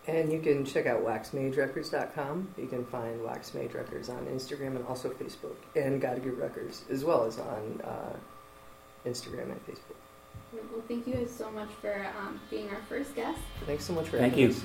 And 0.07 0.31
you 0.31 0.39
can 0.39 0.65
check 0.65 0.87
out 0.87 1.03
waxmagerecords.com. 1.05 2.55
You 2.57 2.67
can 2.67 2.85
find 2.85 3.23
Wax 3.23 3.53
Mage 3.53 3.73
Records 3.73 4.09
on 4.09 4.25
Instagram 4.25 4.75
and 4.75 4.85
also 4.87 5.09
Facebook, 5.09 5.55
and 5.75 6.01
Gotta 6.01 6.19
Groove 6.19 6.39
Records 6.39 6.83
as 6.89 7.05
well 7.05 7.23
as 7.23 7.37
on 7.37 7.81
uh, 7.83 8.15
Instagram 9.05 9.51
and 9.51 9.67
Facebook. 9.67 9.95
Well, 10.53 10.83
thank 10.87 11.07
you 11.07 11.13
guys 11.13 11.31
so 11.31 11.49
much 11.51 11.69
for 11.79 12.07
um, 12.19 12.39
being 12.49 12.69
our 12.69 12.81
first 12.89 13.15
guest. 13.15 13.39
Thanks 13.65 13.85
so 13.85 13.93
much 13.93 14.07
for 14.07 14.17
Thank 14.17 14.33
having 14.33 14.49
you. 14.49 14.55
us. 14.55 14.61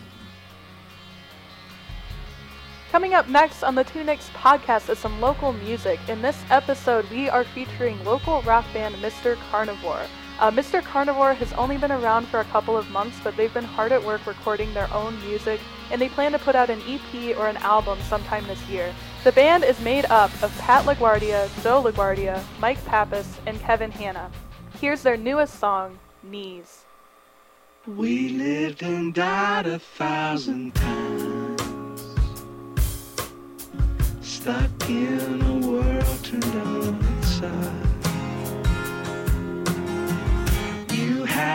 Coming 2.90 3.14
up 3.14 3.28
next 3.28 3.62
on 3.62 3.74
the 3.74 3.84
Two 3.84 4.04
Nicks 4.04 4.30
podcast 4.30 4.88
is 4.88 4.98
some 4.98 5.20
local 5.20 5.52
music. 5.52 6.00
In 6.08 6.22
this 6.22 6.38
episode, 6.50 7.08
we 7.10 7.28
are 7.28 7.44
featuring 7.44 8.02
local 8.04 8.42
rock 8.42 8.64
band 8.72 8.94
Mr. 8.96 9.36
Carnivore. 9.50 10.06
Uh, 10.38 10.50
Mr. 10.50 10.84
Carnivore 10.84 11.32
has 11.32 11.50
only 11.54 11.78
been 11.78 11.90
around 11.90 12.26
for 12.26 12.40
a 12.40 12.44
couple 12.44 12.76
of 12.76 12.90
months, 12.90 13.18
but 13.24 13.34
they've 13.38 13.54
been 13.54 13.64
hard 13.64 13.90
at 13.90 14.04
work 14.04 14.26
recording 14.26 14.72
their 14.74 14.92
own 14.92 15.18
music, 15.26 15.58
and 15.90 15.98
they 15.98 16.10
plan 16.10 16.30
to 16.32 16.38
put 16.38 16.54
out 16.54 16.68
an 16.68 16.80
EP 16.86 17.34
or 17.38 17.48
an 17.48 17.56
album 17.58 17.98
sometime 18.02 18.46
this 18.46 18.62
year. 18.68 18.94
The 19.24 19.32
band 19.32 19.64
is 19.64 19.80
made 19.80 20.04
up 20.06 20.30
of 20.42 20.56
Pat 20.58 20.84
LaGuardia, 20.84 21.48
Joe 21.62 21.82
LaGuardia, 21.82 22.42
Mike 22.60 22.84
Pappas, 22.84 23.38
and 23.46 23.58
Kevin 23.60 23.90
Hanna. 23.90 24.30
Here's 24.78 25.02
their 25.02 25.16
newest 25.16 25.58
song, 25.58 25.98
Knees. 26.22 26.84
We 27.86 28.28
lived 28.30 28.82
and 28.82 29.14
died 29.14 29.66
a 29.66 29.78
thousand 29.78 30.74
times. 30.74 31.62
Stuck 34.20 34.90
in 34.90 35.40
a 35.42 35.66
world 35.66 36.24
turned 36.24 36.44
on 36.44 37.06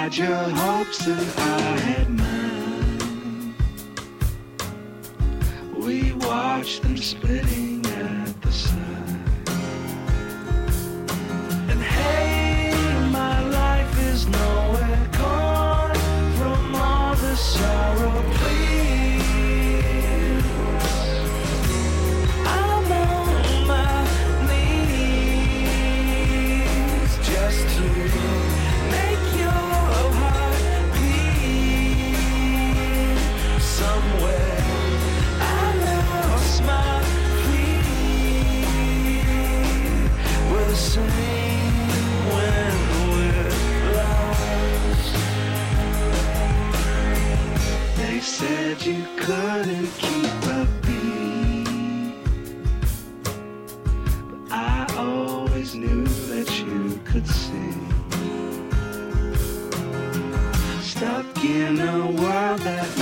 had 0.02 0.18
your 0.18 0.36
hopes 0.36 1.06
and 1.06 1.22
I 1.38 1.78
had 1.78 2.10
mine. 2.10 3.54
We 5.78 6.14
watched 6.14 6.82
them 6.82 6.98
splitting 6.98 7.86
at 7.86 8.42
the 8.42 8.52
side. 8.52 8.80
And 11.70 11.82
hey, 11.84 12.74
my 13.12 13.48
life 13.50 13.94
is 14.12 14.28
nowhere 14.28 14.61
world 62.52 62.64
that 62.64 63.01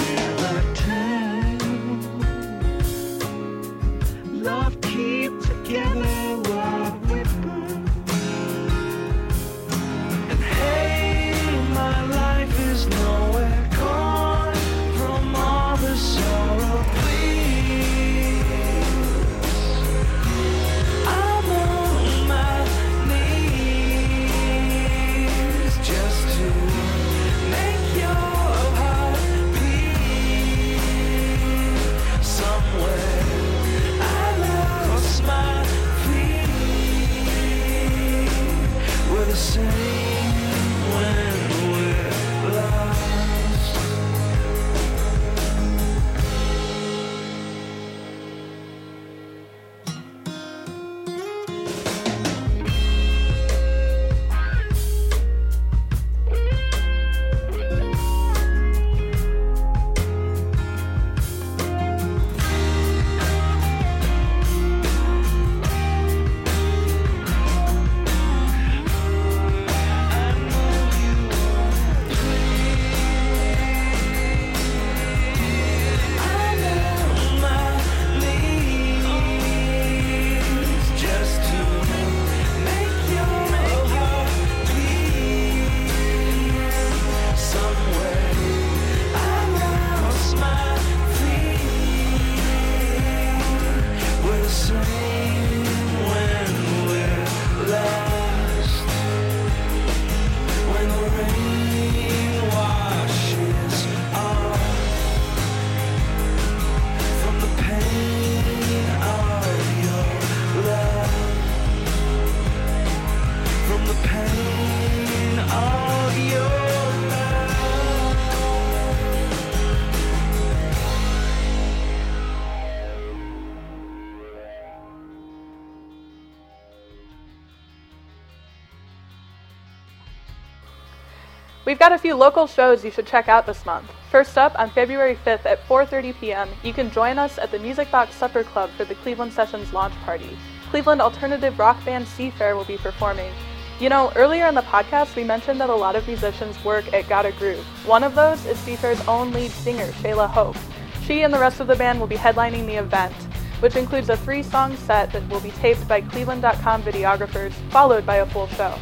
We've 131.80 131.88
got 131.88 131.94
a 131.94 131.98
few 131.98 132.16
local 132.16 132.46
shows 132.46 132.84
you 132.84 132.92
should 132.92 133.08
check 133.08 133.30
out 133.30 133.46
this 133.46 133.66
month. 133.66 133.90
First 134.12 134.38
up, 134.38 134.54
on 134.60 134.70
February 134.70 135.18
5th 135.24 135.46
at 135.46 135.66
4:30 135.66 136.14
p.m., 136.20 136.50
you 136.62 136.74
can 136.74 136.92
join 136.92 137.18
us 137.18 137.38
at 137.38 137.52
the 137.52 137.60
Music 137.60 137.90
Box 137.90 138.16
Supper 138.16 138.44
Club 138.44 138.70
for 138.72 138.84
the 138.84 138.96
Cleveland 138.96 139.32
Sessions 139.32 139.72
launch 139.72 139.94
party. 140.04 140.38
Cleveland 140.72 141.00
alternative 141.00 141.58
rock 141.58 141.78
band 141.86 142.06
Seafair 142.06 142.54
will 142.54 142.66
be 142.66 142.76
performing. 142.76 143.32
You 143.80 143.88
know, 143.88 144.12
earlier 144.18 144.48
in 144.48 144.56
the 144.56 144.62
podcast, 144.64 145.16
we 145.16 145.24
mentioned 145.24 145.62
that 145.62 145.70
a 145.70 145.74
lot 145.74 145.96
of 145.96 146.06
musicians 146.06 146.62
work 146.66 146.92
at 146.92 147.08
Gotta 147.08 147.32
Groove. 147.32 147.66
One 147.88 148.04
of 148.04 148.14
those 148.14 148.46
is 148.46 148.58
Seafair's 148.58 149.08
own 149.08 149.32
lead 149.32 149.52
singer, 149.52 149.88
Shayla 150.04 150.30
Hope. 150.30 150.58
She 151.04 151.22
and 151.22 151.34
the 151.34 151.40
rest 151.40 151.62
of 151.62 151.68
the 151.68 151.78
band 151.78 152.02
will 152.02 152.08
be 152.08 152.18
headlining 152.18 152.66
the 152.66 152.76
event, 152.76 153.16
which 153.62 153.78
includes 153.78 154.10
a 154.10 154.18
three 154.18 154.44
song 154.44 154.76
set 154.76 155.14
that 155.14 155.26
will 155.30 155.40
be 155.40 155.52
taped 155.52 155.88
by 155.88 156.02
Cleveland.com 156.02 156.84
videographers, 156.84 157.54
followed 157.72 158.06
by 158.06 158.18
a 158.18 158.26
full 158.26 158.48
show. 158.48 158.78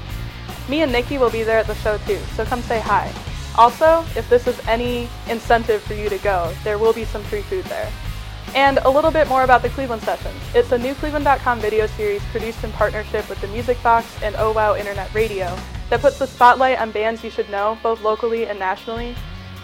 Me 0.69 0.81
and 0.81 0.91
Nikki 0.91 1.17
will 1.17 1.29
be 1.29 1.43
there 1.43 1.57
at 1.57 1.67
the 1.67 1.75
show 1.75 1.97
too, 1.99 2.19
so 2.35 2.43
come 2.45 2.61
say 2.61 2.79
hi. 2.79 3.13
Also, 3.57 4.05
if 4.15 4.29
this 4.29 4.45
is 4.47 4.59
any 4.67 5.09
incentive 5.29 5.81
for 5.81 5.93
you 5.93 6.09
to 6.09 6.17
go, 6.19 6.53
there 6.63 6.77
will 6.77 6.93
be 6.93 7.05
some 7.05 7.23
free 7.23 7.41
food 7.41 7.65
there. 7.65 7.91
And 8.53 8.77
a 8.79 8.89
little 8.89 9.11
bit 9.11 9.27
more 9.27 9.43
about 9.43 9.61
the 9.61 9.69
Cleveland 9.69 10.03
Sessions. 10.03 10.39
It's 10.53 10.71
a 10.71 10.77
new 10.77 10.93
Cleveland.com 10.95 11.59
video 11.59 11.87
series 11.87 12.23
produced 12.25 12.63
in 12.63 12.71
partnership 12.73 13.27
with 13.29 13.41
the 13.41 13.47
Music 13.47 13.81
Box 13.81 14.07
and 14.21 14.35
Oh 14.37 14.51
Wow 14.51 14.75
Internet 14.75 15.13
Radio 15.13 15.57
that 15.89 16.01
puts 16.01 16.19
the 16.19 16.27
spotlight 16.27 16.79
on 16.79 16.91
bands 16.91 17.23
you 17.23 17.29
should 17.29 17.49
know, 17.49 17.77
both 17.81 18.01
locally 18.01 18.45
and 18.45 18.59
nationally. 18.59 19.15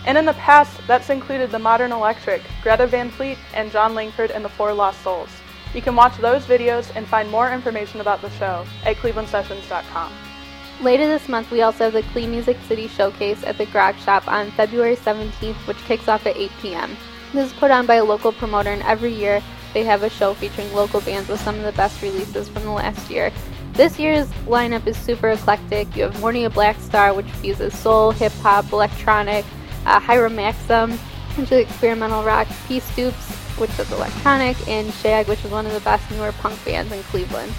And 0.06 0.18
in 0.18 0.26
the 0.26 0.34
past, 0.34 0.82
that's 0.88 1.10
included 1.10 1.52
the 1.52 1.60
Modern 1.60 1.92
Electric, 1.92 2.42
Greta 2.62 2.88
Van 2.88 3.10
Fleet, 3.10 3.38
and 3.54 3.72
Jon 3.72 3.94
Langford 3.94 4.32
and 4.32 4.44
the 4.44 4.50
Four 4.50 4.74
Lost 4.74 5.02
Souls. 5.02 5.30
You 5.74 5.82
can 5.82 5.96
watch 5.96 6.18
those 6.18 6.46
videos 6.46 6.92
and 6.96 7.08
find 7.08 7.30
more 7.30 7.52
information 7.52 8.02
about 8.02 8.22
the 8.22 8.30
show 8.32 8.66
at 8.86 8.98
clevelandsessions.com. 8.98 10.33
Later 10.82 11.08
this 11.08 11.30
month, 11.30 11.50
we 11.52 11.62
also 11.62 11.86
have 11.86 11.94
the 11.94 12.04
Clean 12.12 12.30
Music 12.30 12.58
City 12.68 12.88
Showcase 12.88 13.44
at 13.44 13.58
the 13.58 13.66
Grog 13.68 13.96
Shop 13.98 14.28
on 14.28 14.52
February 14.52 14.96
17th, 14.96 15.68
which 15.68 15.78
kicks 15.86 16.08
off 16.08 16.26
at 16.26 16.36
8 16.36 16.52
p.m. 16.62 16.98
This 17.32 17.52
is 17.52 17.58
put 17.58 17.72
on 17.72 17.86
by 17.86 17.96
a 17.96 18.04
local 18.04 18.32
promoter, 18.32 18.70
and 18.70 18.84
every 18.84 19.14
year 19.14 19.42
they 19.74 19.84
have 19.84 20.04
a 20.04 20.10
show 20.10 20.34
featuring 20.34 20.72
local 20.74 21.02
bands 21.02 21.30
with 21.30 21.40
some 21.40 21.56
of 21.56 21.64
the 21.64 21.72
best 21.72 22.02
releases 22.02 22.50
from 22.50 22.64
the 22.64 22.72
last 22.72 23.10
year. 23.10 23.32
This 23.74 23.98
year's 23.98 24.28
lineup 24.46 24.86
is 24.86 24.98
super 24.98 25.30
eclectic. 25.30 25.96
You 25.96 26.04
have 26.04 26.20
Morning 26.20 26.46
of 26.46 26.54
Black 26.54 26.80
Star, 26.80 27.14
which 27.14 27.26
fuses 27.26 27.78
soul, 27.78 28.12
hip 28.12 28.34
hop, 28.34 28.72
electronic, 28.72 29.46
uh, 29.86 30.00
Hiram 30.00 30.36
Maxim, 30.36 30.92
which 31.38 31.52
is 31.52 31.60
experimental 31.60 32.24
rock, 32.24 32.48
P 32.68 32.80
Stoops, 32.80 33.32
which 33.58 33.72
is 33.80 33.92
electronic, 33.92 34.68
and 34.68 34.94
Shag, 34.96 35.28
which 35.28 35.44
is 35.44 35.50
one 35.50 35.66
of 35.66 35.74
the 35.74 35.80
best 35.80 36.10
newer 36.12 36.32
punk 36.34 36.64
bands 36.66 36.92
in 36.92 37.02
Cleveland. 37.04 37.52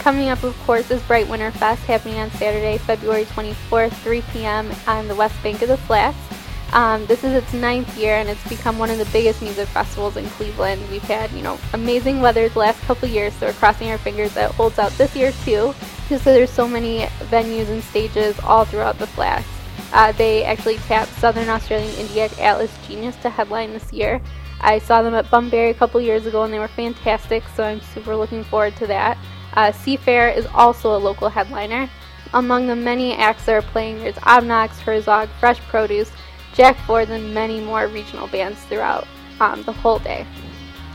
Coming 0.00 0.30
up, 0.30 0.42
of 0.44 0.58
course, 0.60 0.90
is 0.90 1.02
Brite 1.02 1.28
Winter 1.28 1.50
Fest 1.50 1.84
happening 1.84 2.18
on 2.18 2.30
Saturday, 2.30 2.78
February 2.78 3.26
24th, 3.26 3.92
3 3.92 4.22
p.m. 4.32 4.70
on 4.86 5.06
the 5.06 5.14
west 5.14 5.40
bank 5.42 5.60
of 5.60 5.68
the 5.68 5.76
Flats. 5.76 6.16
Um, 6.72 7.04
this 7.04 7.22
is 7.22 7.34
its 7.34 7.52
ninth 7.52 7.98
year, 7.98 8.14
and 8.14 8.26
it's 8.26 8.48
become 8.48 8.78
one 8.78 8.88
of 8.88 8.96
the 8.96 9.04
biggest 9.12 9.42
music 9.42 9.68
festivals 9.68 10.16
in 10.16 10.24
Cleveland. 10.30 10.80
We've 10.90 11.02
had, 11.02 11.30
you 11.32 11.42
know, 11.42 11.58
amazing 11.74 12.22
weather 12.22 12.48
the 12.48 12.60
last 12.60 12.80
couple 12.84 13.08
years, 13.08 13.34
so 13.34 13.48
we're 13.48 13.52
crossing 13.52 13.90
our 13.90 13.98
fingers 13.98 14.32
that 14.32 14.48
it 14.48 14.54
holds 14.54 14.78
out 14.78 14.90
this 14.92 15.14
year 15.14 15.32
too. 15.44 15.74
So 16.08 16.16
there's 16.16 16.50
so 16.50 16.66
many 16.66 17.00
venues 17.28 17.68
and 17.68 17.84
stages 17.84 18.40
all 18.40 18.64
throughout 18.64 18.98
the 18.98 19.06
Flats. 19.06 19.46
Uh, 19.92 20.12
they 20.12 20.44
actually 20.44 20.78
tapped 20.78 21.12
Southern 21.12 21.50
Australian 21.50 21.92
indie 21.96 22.24
act 22.24 22.38
Atlas 22.38 22.74
Genius 22.88 23.16
to 23.16 23.28
headline 23.28 23.74
this 23.74 23.92
year. 23.92 24.18
I 24.62 24.78
saw 24.78 25.02
them 25.02 25.14
at 25.14 25.30
Bunbury 25.30 25.70
a 25.70 25.74
couple 25.74 26.00
years 26.00 26.24
ago, 26.24 26.42
and 26.44 26.52
they 26.52 26.58
were 26.58 26.68
fantastic. 26.68 27.42
So 27.54 27.64
I'm 27.64 27.80
super 27.80 28.16
looking 28.16 28.44
forward 28.44 28.76
to 28.76 28.86
that. 28.86 29.18
Uh, 29.54 29.72
Seafair 29.72 30.36
is 30.36 30.46
also 30.54 30.96
a 30.96 30.98
local 30.98 31.28
headliner. 31.28 31.88
Among 32.32 32.66
the 32.66 32.76
many 32.76 33.14
acts 33.14 33.46
that 33.46 33.54
are 33.54 33.62
playing, 33.62 33.98
there's 33.98 34.14
Obnox, 34.16 34.78
Herzog, 34.78 35.28
Fresh 35.40 35.60
Produce, 35.62 36.12
Jack 36.54 36.76
Ford, 36.86 37.10
and 37.10 37.34
many 37.34 37.60
more 37.60 37.88
regional 37.88 38.28
bands 38.28 38.62
throughout 38.64 39.06
um, 39.40 39.62
the 39.64 39.72
whole 39.72 39.98
day. 39.98 40.26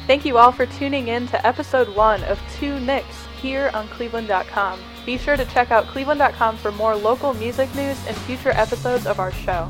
Thank 0.07 0.23
you 0.23 0.37
all 0.37 0.51
for 0.51 0.65
tuning 0.65 1.07
in 1.07 1.27
to 1.29 1.47
episode 1.47 1.93
one 1.95 2.23
of 2.25 2.39
Two 2.57 2.79
Nicks 2.79 3.25
here 3.41 3.71
on 3.73 3.87
Cleveland.com. 3.87 4.79
Be 5.05 5.17
sure 5.17 5.35
to 5.35 5.45
check 5.45 5.71
out 5.71 5.87
Cleveland.com 5.87 6.57
for 6.57 6.71
more 6.71 6.95
local 6.95 7.33
music 7.33 7.73
news 7.75 7.97
and 8.07 8.15
future 8.17 8.51
episodes 8.51 9.07
of 9.07 9.19
our 9.19 9.31
show. 9.31 9.69